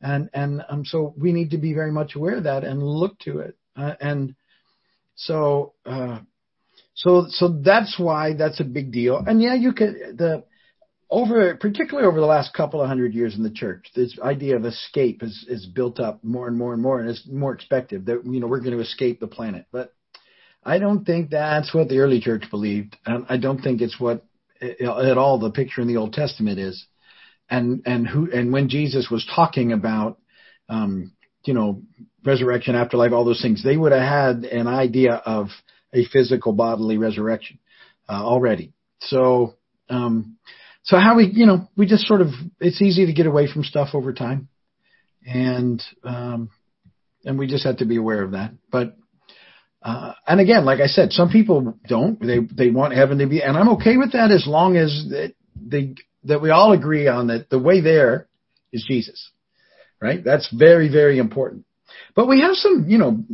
and 0.00 0.30
and 0.32 0.62
um, 0.68 0.84
so 0.84 1.14
we 1.18 1.32
need 1.32 1.50
to 1.50 1.58
be 1.58 1.74
very 1.74 1.92
much 1.92 2.14
aware 2.16 2.36
of 2.36 2.44
that 2.44 2.64
and 2.64 2.82
look 2.82 3.18
to 3.20 3.38
it, 3.40 3.56
uh, 3.76 3.94
and 4.00 4.34
so, 5.20 5.74
uh, 5.84 6.20
so, 6.94 7.26
so 7.28 7.60
that's 7.62 7.98
why 7.98 8.32
that's 8.34 8.60
a 8.60 8.64
big 8.64 8.90
deal. 8.90 9.18
And 9.18 9.42
yeah, 9.42 9.54
you 9.54 9.72
could, 9.74 10.16
the, 10.16 10.44
over, 11.10 11.56
particularly 11.56 12.08
over 12.08 12.20
the 12.20 12.26
last 12.26 12.54
couple 12.54 12.80
of 12.80 12.88
hundred 12.88 13.12
years 13.12 13.36
in 13.36 13.42
the 13.42 13.50
church, 13.50 13.90
this 13.94 14.18
idea 14.22 14.56
of 14.56 14.64
escape 14.64 15.22
is, 15.22 15.44
is 15.46 15.66
built 15.66 16.00
up 16.00 16.24
more 16.24 16.48
and 16.48 16.56
more 16.56 16.72
and 16.72 16.82
more, 16.82 17.00
and 17.00 17.10
it's 17.10 17.28
more 17.28 17.52
expected 17.52 18.06
that, 18.06 18.24
you 18.24 18.40
know, 18.40 18.46
we're 18.46 18.60
going 18.60 18.76
to 18.76 18.82
escape 18.82 19.20
the 19.20 19.26
planet. 19.26 19.66
But 19.70 19.92
I 20.62 20.78
don't 20.78 21.04
think 21.04 21.30
that's 21.30 21.72
what 21.74 21.88
the 21.88 21.98
early 21.98 22.20
church 22.20 22.44
believed. 22.50 22.96
And 23.06 23.26
I 23.28 23.36
don't 23.36 23.60
think 23.60 23.80
it's 23.80 23.98
what 23.98 24.24
at 24.60 25.18
all 25.18 25.38
the 25.38 25.50
picture 25.50 25.80
in 25.80 25.88
the 25.88 25.96
Old 25.96 26.12
Testament 26.12 26.58
is. 26.58 26.86
And, 27.48 27.82
and 27.86 28.06
who, 28.06 28.30
and 28.30 28.52
when 28.52 28.68
Jesus 28.68 29.08
was 29.10 29.28
talking 29.34 29.72
about, 29.72 30.18
um, 30.68 31.12
you 31.44 31.54
know, 31.54 31.82
resurrection, 32.24 32.74
afterlife, 32.74 33.12
all 33.12 33.24
those 33.24 33.42
things, 33.42 33.64
they 33.64 33.76
would 33.76 33.92
have 33.92 34.02
had 34.02 34.44
an 34.44 34.68
idea 34.68 35.14
of 35.14 35.48
a 35.92 36.04
physical 36.12 36.52
bodily 36.52 36.98
resurrection 36.98 37.58
uh, 38.08 38.22
already. 38.22 38.72
So, 39.00 39.54
um, 39.88 40.36
so 40.82 40.98
how 40.98 41.16
we, 41.16 41.26
you 41.32 41.46
know, 41.46 41.68
we 41.76 41.86
just 41.86 42.06
sort 42.06 42.20
of, 42.20 42.28
it's 42.60 42.80
easy 42.80 43.06
to 43.06 43.12
get 43.12 43.26
away 43.26 43.50
from 43.52 43.64
stuff 43.64 43.88
over 43.94 44.12
time, 44.12 44.48
and 45.26 45.82
um, 46.04 46.50
and 47.24 47.38
we 47.38 47.46
just 47.46 47.66
have 47.66 47.78
to 47.78 47.84
be 47.84 47.96
aware 47.96 48.22
of 48.22 48.32
that. 48.32 48.52
But 48.70 48.96
uh, 49.82 50.12
and 50.26 50.40
again, 50.40 50.64
like 50.64 50.80
I 50.80 50.86
said, 50.86 51.12
some 51.12 51.30
people 51.30 51.78
don't. 51.88 52.20
They 52.20 52.40
they 52.40 52.70
want 52.70 52.94
heaven 52.94 53.18
to 53.18 53.26
be, 53.26 53.42
and 53.42 53.56
I'm 53.56 53.70
okay 53.70 53.96
with 53.96 54.12
that 54.12 54.30
as 54.30 54.46
long 54.46 54.76
as 54.76 55.06
that 55.10 55.34
they 55.56 55.94
that 56.24 56.42
we 56.42 56.50
all 56.50 56.72
agree 56.72 57.08
on 57.08 57.28
that 57.28 57.48
the 57.48 57.58
way 57.58 57.80
there 57.80 58.28
is 58.72 58.84
Jesus, 58.86 59.30
right? 60.00 60.22
That's 60.22 60.52
very 60.52 60.88
very 60.90 61.18
important. 61.18 61.64
But 62.14 62.28
we 62.28 62.40
have 62.40 62.54
some, 62.54 62.86
you 62.88 62.98
know, 62.98 63.24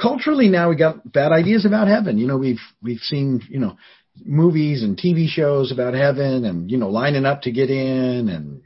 culturally 0.00 0.48
now 0.48 0.68
we 0.70 0.76
got 0.76 1.10
bad 1.10 1.32
ideas 1.32 1.64
about 1.64 1.88
heaven. 1.88 2.18
You 2.18 2.26
know, 2.26 2.38
we've 2.38 2.60
we've 2.82 3.00
seen, 3.00 3.42
you 3.48 3.58
know, 3.58 3.76
movies 4.24 4.82
and 4.82 4.98
TV 4.98 5.28
shows 5.28 5.72
about 5.72 5.94
heaven 5.94 6.44
and, 6.44 6.70
you 6.70 6.78
know, 6.78 6.88
lining 6.88 7.24
up 7.24 7.42
to 7.42 7.52
get 7.52 7.70
in 7.70 8.28
and 8.28 8.62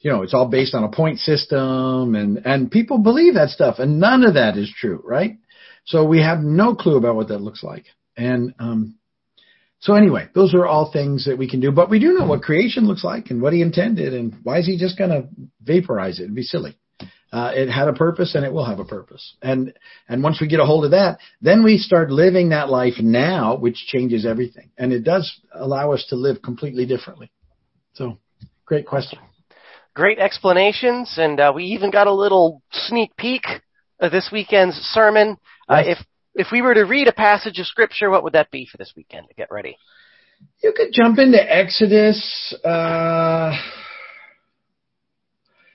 you 0.00 0.12
know, 0.12 0.22
it's 0.22 0.34
all 0.34 0.46
based 0.48 0.74
on 0.74 0.84
a 0.84 0.90
point 0.90 1.18
system 1.18 2.14
and 2.14 2.44
and 2.44 2.70
people 2.70 2.98
believe 2.98 3.34
that 3.34 3.50
stuff 3.50 3.78
and 3.78 3.98
none 3.98 4.24
of 4.24 4.34
that 4.34 4.56
is 4.56 4.72
true, 4.78 5.02
right? 5.04 5.36
So 5.86 6.04
we 6.04 6.20
have 6.20 6.40
no 6.40 6.74
clue 6.74 6.96
about 6.96 7.16
what 7.16 7.28
that 7.28 7.40
looks 7.40 7.62
like. 7.62 7.86
And 8.16 8.54
um 8.58 8.96
so 9.80 9.94
anyway, 9.94 10.28
those 10.34 10.54
are 10.54 10.66
all 10.66 10.90
things 10.90 11.26
that 11.26 11.38
we 11.38 11.48
can 11.48 11.60
do, 11.60 11.70
but 11.70 11.90
we 11.90 11.98
do 11.98 12.14
know 12.14 12.26
what 12.26 12.42
creation 12.42 12.86
looks 12.86 13.04
like 13.04 13.30
and 13.30 13.42
what 13.42 13.52
he 13.52 13.62
intended 13.62 14.14
and 14.14 14.34
why 14.42 14.58
is 14.58 14.66
he 14.66 14.78
just 14.78 14.98
going 14.98 15.10
to 15.10 15.28
vaporize 15.62 16.18
it? 16.18 16.24
It'd 16.24 16.34
be 16.34 16.42
silly. 16.42 16.76
Uh, 17.32 17.52
it 17.54 17.68
had 17.68 17.86
a 17.88 17.92
purpose 17.92 18.34
and 18.34 18.44
it 18.44 18.52
will 18.52 18.64
have 18.64 18.78
a 18.78 18.84
purpose. 18.84 19.36
And, 19.42 19.74
and 20.08 20.22
once 20.22 20.40
we 20.40 20.48
get 20.48 20.60
a 20.60 20.64
hold 20.64 20.86
of 20.86 20.92
that, 20.92 21.18
then 21.42 21.62
we 21.62 21.76
start 21.76 22.10
living 22.10 22.48
that 22.48 22.70
life 22.70 22.94
now, 22.98 23.56
which 23.56 23.76
changes 23.86 24.24
everything. 24.24 24.70
And 24.78 24.92
it 24.92 25.04
does 25.04 25.40
allow 25.52 25.92
us 25.92 26.06
to 26.08 26.16
live 26.16 26.40
completely 26.40 26.86
differently. 26.86 27.30
So, 27.94 28.18
great 28.64 28.86
question. 28.86 29.18
Great 29.94 30.18
explanations. 30.18 31.14
And 31.18 31.38
uh, 31.38 31.52
we 31.54 31.64
even 31.64 31.90
got 31.90 32.06
a 32.06 32.14
little 32.14 32.62
sneak 32.72 33.16
peek 33.16 33.44
of 34.00 34.12
this 34.12 34.30
weekend's 34.32 34.76
sermon. 34.76 35.36
Uh, 35.68 35.82
if, 35.84 35.98
if 36.34 36.48
we 36.52 36.62
were 36.62 36.74
to 36.74 36.82
read 36.82 37.08
a 37.08 37.12
passage 37.12 37.58
of 37.58 37.66
scripture, 37.66 38.10
what 38.10 38.22
would 38.22 38.34
that 38.34 38.50
be 38.50 38.66
for 38.70 38.76
this 38.76 38.92
weekend 38.96 39.28
to 39.28 39.34
get 39.34 39.50
ready? 39.50 39.76
You 40.62 40.72
could 40.76 40.88
jump 40.92 41.18
into 41.18 41.38
Exodus, 41.38 42.54
uh, 42.64 43.56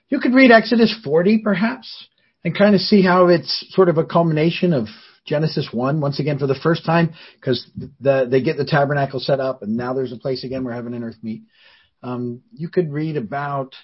you 0.09 0.19
could 0.19 0.33
read 0.33 0.51
Exodus 0.51 0.93
40 1.03 1.39
perhaps 1.39 2.07
and 2.43 2.57
kind 2.57 2.75
of 2.75 2.81
see 2.81 3.01
how 3.01 3.27
it's 3.27 3.65
sort 3.69 3.89
of 3.89 3.97
a 3.97 4.05
culmination 4.05 4.73
of 4.73 4.87
Genesis 5.25 5.69
1 5.71 6.01
once 6.01 6.19
again 6.19 6.37
for 6.37 6.47
the 6.47 6.59
first 6.61 6.85
time 6.85 7.13
because 7.39 7.69
the, 7.99 8.27
they 8.29 8.41
get 8.41 8.57
the 8.57 8.65
tabernacle 8.65 9.19
set 9.19 9.39
up 9.39 9.61
and 9.61 9.77
now 9.77 9.93
there's 9.93 10.11
a 10.11 10.17
place 10.17 10.43
again 10.43 10.63
where 10.63 10.73
heaven 10.73 10.93
and 10.93 11.03
earth 11.03 11.17
meet. 11.21 11.43
Um, 12.03 12.41
you 12.51 12.69
could 12.69 12.91
read 12.91 13.17
about 13.17 13.75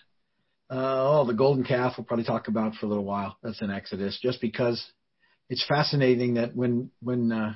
uh, 0.69 1.21
oh 1.21 1.25
the 1.25 1.33
golden 1.33 1.63
calf 1.63 1.93
we'll 1.97 2.03
probably 2.05 2.25
talk 2.25 2.47
about 2.49 2.75
for 2.75 2.87
a 2.87 2.89
little 2.89 3.05
while. 3.05 3.37
That's 3.41 3.61
in 3.61 3.71
Exodus 3.71 4.19
just 4.21 4.41
because 4.41 4.83
it's 5.49 5.65
fascinating 5.65 6.35
that 6.35 6.55
when 6.55 6.91
when 7.01 7.31
uh, 7.31 7.55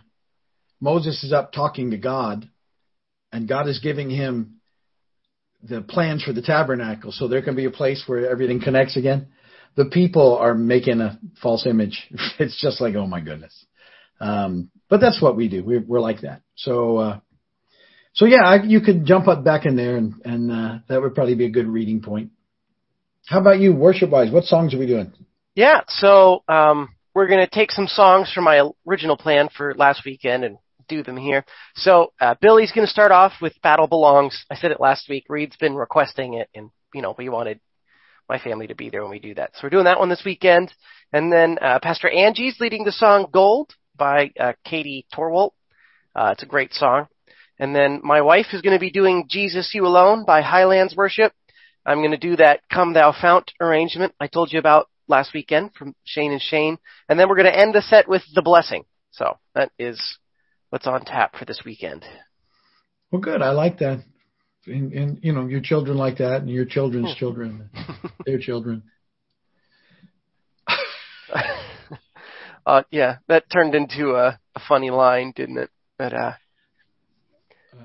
Moses 0.80 1.24
is 1.24 1.34
up 1.34 1.52
talking 1.52 1.92
to 1.92 1.98
God 1.98 2.50
and 3.32 3.48
God 3.48 3.68
is 3.68 3.80
giving 3.80 4.10
him 4.10 4.62
the 5.64 5.82
plans 5.82 6.24
for 6.24 6.34
the 6.34 6.42
tabernacle 6.42 7.12
so 7.12 7.28
there 7.28 7.42
can 7.42 7.56
be 7.56 7.66
a 7.66 7.72
place 7.72 8.04
where 8.08 8.30
everything 8.30 8.60
connects 8.60 8.98
again. 8.98 9.28
The 9.76 9.86
people 9.86 10.38
are 10.38 10.56
making 10.56 11.00
a 11.02 11.20
false 11.42 11.66
image. 11.66 12.10
It's 12.40 12.60
just 12.60 12.82
like, 12.82 12.96
oh 12.96 13.08
my 13.08 13.22
goodness. 13.22 13.66
Um, 14.20 14.70
but 14.90 15.00
that's 15.00 15.22
what 15.22 15.36
we 15.36 15.48
do. 15.48 15.64
We're, 15.64 15.82
we're 15.82 16.00
like 16.00 16.22
that. 16.22 16.42
So, 16.56 16.98
uh, 16.98 17.20
so 18.14 18.26
yeah, 18.26 18.44
I, 18.44 18.64
you 18.64 18.82
could 18.82 19.06
jump 19.06 19.28
up 19.28 19.44
back 19.44 19.66
in 19.66 19.76
there 19.76 19.96
and, 19.96 20.14
and, 20.26 20.52
uh, 20.52 20.80
that 20.90 21.02
would 21.02 21.16
probably 21.16 21.36
be 21.36 21.46
a 21.46 21.52
good 21.52 21.68
reading 21.68 22.02
point. 22.02 22.32
How 23.28 23.40
about 23.40 23.60
you, 23.60 23.74
worship 23.74 24.10
wise? 24.10 24.32
What 24.32 24.46
songs 24.46 24.74
are 24.74 24.80
we 24.80 24.88
doing? 24.88 25.14
Yeah. 25.56 25.82
So, 25.88 26.44
um, 26.48 26.90
we're 27.14 27.28
going 27.28 27.46
to 27.46 27.50
take 27.50 27.72
some 27.72 27.88
songs 27.88 28.32
from 28.34 28.46
my 28.46 28.70
original 28.88 29.18
plan 29.18 29.50
for 29.56 29.74
last 29.76 30.04
weekend 30.06 30.44
and 30.44 30.58
do 30.88 31.04
them 31.04 31.18
here. 31.18 31.46
So 31.76 32.14
uh, 32.20 32.36
Billy's 32.42 32.72
going 32.72 32.86
to 32.86 32.92
start 32.92 33.12
off 33.12 33.34
with 33.42 33.54
"Battle 33.62 33.88
Belongs." 33.88 34.46
I 34.50 34.56
said 34.56 34.72
it 34.72 34.80
last 34.80 35.10
week. 35.10 35.26
Reed's 35.30 35.56
been 35.58 35.76
requesting 35.76 36.36
it, 36.36 36.50
and 36.56 36.70
you 36.94 37.02
know 37.02 37.16
we 37.18 37.30
wanted 37.30 37.60
my 38.32 38.40
family 38.40 38.68
to 38.68 38.76
be 38.76 38.90
there 38.90 39.02
when 39.02 39.12
we 39.12 39.20
do 39.20 39.36
that. 39.36 39.52
So 39.54 39.60
we're 39.64 39.72
doing 39.72 39.86
that 39.86 40.00
one 40.00 40.10
this 40.10 40.24
weekend. 40.26 40.74
And 41.12 41.32
then 41.32 41.58
uh, 41.62 41.80
Pastor 41.84 42.10
Angie's 42.10 42.60
leading 42.62 42.86
the 42.86 42.92
song 42.94 43.28
Gold 43.32 43.74
by 43.98 44.32
uh, 44.40 44.54
Katie 44.64 45.06
Torwalt. 45.14 45.52
Uh, 46.16 46.30
it's 46.32 46.44
a 46.44 46.48
great 46.48 46.74
song. 46.74 47.08
And 47.60 47.76
then 47.76 48.00
my 48.04 48.22
wife 48.22 48.48
is 48.54 48.62
going 48.62 48.76
to 48.76 48.80
be 48.80 48.90
doing 48.90 49.26
Jesus 49.30 49.72
You 49.74 49.86
Alone 49.86 50.24
by 50.26 50.42
Highlands 50.42 50.96
Worship. 50.96 51.34
I'm 51.86 52.00
going 52.00 52.12
to 52.12 52.18
do 52.18 52.38
that 52.38 52.62
Come 52.72 52.94
Thou 52.94 53.14
Fount 53.20 53.52
arrangement 53.60 54.14
I 54.20 54.28
told 54.28 54.54
you 54.54 54.60
about 54.60 54.88
last 55.12 55.34
weekend 55.34 55.76
from 55.76 55.94
Shane 56.04 56.32
and 56.32 56.42
Shane. 56.42 56.80
And 57.08 57.20
then 57.20 57.30
we're 57.30 57.36
going 57.36 57.52
to 57.52 57.56
end 57.58 57.76
the 57.76 57.84
set 57.84 58.08
with 58.10 58.24
The 58.34 58.42
Blessing. 58.42 58.86
So 59.12 59.38
that 59.54 59.72
is 59.78 60.18
what's 60.70 60.88
on 60.88 61.06
tap 61.06 61.36
for 61.38 61.46
this 61.46 61.62
weekend. 61.64 62.04
Well, 63.12 63.22
good. 63.22 63.44
I 63.44 63.52
like 63.52 63.78
that. 63.80 64.04
And, 64.66 64.94
and 64.94 65.20
you 65.22 65.34
know, 65.34 65.46
your 65.48 65.62
children 65.62 65.98
like 65.98 66.18
that 66.18 66.42
and 66.42 66.50
your 66.50 66.66
children's 66.66 67.16
children, 67.16 67.70
their 68.26 68.40
children. 68.40 68.84
uh, 72.66 72.84
yeah, 72.92 73.18
that 73.28 73.50
turned 73.52 73.76
into 73.76 74.12
a, 74.12 74.40
a 74.56 74.60
funny 74.68 74.92
line, 74.92 75.34
didn't 75.36 75.58
it? 75.58 75.70
But, 75.98 76.14
uh, 76.14 76.34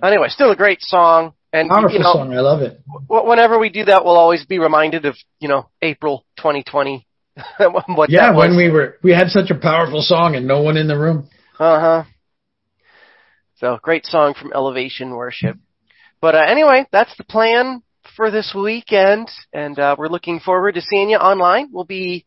anyway, 0.03 0.29
still 0.29 0.51
a 0.51 0.57
great 0.57 0.81
song. 0.81 1.33
And, 1.53 1.71
Powerful 1.71 1.93
you 1.93 1.99
know, 2.01 2.13
song. 2.13 2.35
I 2.35 2.41
love 2.41 2.61
it. 2.61 2.83
whenever 3.09 3.59
we 3.59 3.71
do 3.71 3.85
that, 3.87 4.05
we'll 4.05 4.17
always 4.17 4.45
be 4.45 4.59
reminded 4.59 5.07
of, 5.07 5.17
you 5.41 5.49
know, 5.49 5.71
April 5.81 6.27
2020. 6.37 7.06
what 7.59 8.11
Yeah, 8.11 8.35
when 8.35 8.57
we 8.57 8.71
were, 8.71 8.97
we 9.03 9.13
had 9.13 9.29
such 9.29 9.51
a 9.51 9.55
powerful 9.55 10.01
song 10.01 10.37
and 10.37 10.47
no 10.47 10.63
one 10.63 10.77
in 10.77 10.89
the 10.89 10.99
room. 10.99 11.29
Uh 11.59 11.81
huh. 11.81 12.05
So 13.57 13.79
great 13.83 14.05
song 14.07 14.35
from 14.35 14.53
Elevation 14.55 15.11
Worship. 15.11 15.57
But 16.21 16.35
uh, 16.35 16.45
anyway, 16.47 16.87
that's 16.93 17.15
the 17.17 17.25
plan 17.25 17.83
for 18.17 18.31
this 18.31 18.55
weekend, 18.55 19.31
and 19.53 19.79
uh, 19.79 19.97
we're 19.99 20.09
looking 20.09 20.41
forward 20.41 20.75
to 20.75 20.83
seeing 20.83 21.11
you 21.11 21.17
online. 21.17 21.69
We'll 21.73 21.85
be 21.85 22.27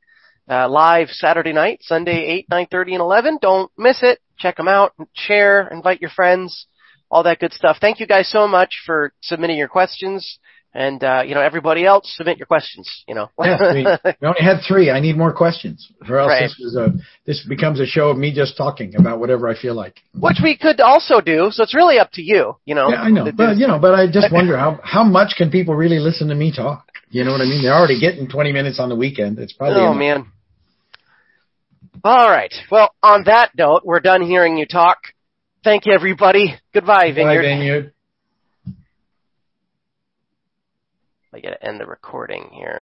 uh, 0.49 0.67
live 0.67 1.09
Saturday 1.09 1.53
night, 1.53 1.79
Sunday, 1.81 2.25
eight, 2.25 2.47
nine 2.49 2.67
thirty, 2.71 2.93
and 2.93 3.01
eleven. 3.01 3.37
Don't 3.41 3.71
miss 3.77 3.99
it. 4.01 4.19
Check 4.37 4.57
them 4.57 4.67
out. 4.67 4.93
Share. 5.13 5.67
Invite 5.67 6.01
your 6.01 6.09
friends. 6.09 6.67
All 7.11 7.23
that 7.23 7.39
good 7.39 7.53
stuff. 7.53 7.77
Thank 7.81 7.99
you 7.99 8.07
guys 8.07 8.29
so 8.29 8.47
much 8.47 8.75
for 8.85 9.13
submitting 9.21 9.57
your 9.57 9.67
questions. 9.67 10.39
And, 10.71 11.03
uh, 11.03 11.23
you 11.25 11.33
know, 11.33 11.41
everybody 11.41 11.83
else, 11.83 12.13
submit 12.15 12.37
your 12.37 12.45
questions, 12.45 12.87
you 13.07 13.15
know. 13.15 13.31
Yeah, 13.43 13.73
we, 13.73 13.83
we 14.21 14.27
only 14.27 14.41
had 14.41 14.59
three. 14.67 14.91
I 14.91 14.99
need 14.99 15.17
more 15.17 15.33
questions, 15.33 15.91
or 16.07 16.19
else 16.19 16.29
Right. 16.29 16.43
this 16.43 16.59
is 16.59 16.75
a 16.75 16.93
this 17.25 17.43
becomes 17.49 17.79
a 17.79 17.87
show 17.87 18.09
of 18.09 18.17
me 18.17 18.31
just 18.31 18.55
talking 18.55 18.95
about 18.95 19.19
whatever 19.19 19.47
I 19.49 19.55
feel 19.59 19.73
like. 19.73 19.95
Which 20.13 20.37
we 20.43 20.55
could 20.55 20.79
also 20.79 21.21
do, 21.21 21.49
so 21.49 21.63
it's 21.63 21.73
really 21.73 21.97
up 21.97 22.11
to 22.13 22.21
you, 22.21 22.55
you 22.65 22.75
know. 22.75 22.89
Yeah, 22.91 23.01
I 23.01 23.09
know, 23.09 23.31
but 23.35 23.57
you 23.57 23.65
know, 23.65 23.79
but 23.79 23.95
I 23.95 24.05
just 24.11 24.31
wonder 24.31 24.57
how 24.57 24.79
how 24.83 25.03
much 25.03 25.33
can 25.37 25.49
people 25.49 25.73
really 25.75 25.97
listen 25.97 26.27
to 26.27 26.35
me 26.35 26.53
talk? 26.55 26.85
You 27.09 27.23
know 27.23 27.31
what 27.31 27.41
I 27.41 27.45
mean? 27.45 27.63
They're 27.63 27.73
already 27.73 27.99
getting 27.99 28.27
20 28.29 28.51
minutes 28.51 28.79
on 28.79 28.89
the 28.89 28.95
weekend. 28.95 29.39
It's 29.39 29.53
probably 29.53 29.79
Oh 29.81 29.87
enough. 29.87 29.97
man. 29.97 30.31
All 32.03 32.29
right. 32.29 32.53
Well, 32.69 32.93
on 33.01 33.23
that 33.25 33.51
note, 33.57 33.81
we're 33.83 33.99
done 33.99 34.21
hearing 34.21 34.57
you 34.57 34.67
talk. 34.67 34.99
Thank 35.63 35.87
you, 35.87 35.93
everybody. 35.93 36.55
Goodbye, 36.73 37.09
Bye, 37.11 37.37
Vineyard. 37.41 37.93
I 41.33 41.39
gotta 41.41 41.63
end 41.65 41.79
the 41.79 41.85
recording 41.87 42.49
here. 42.53 42.79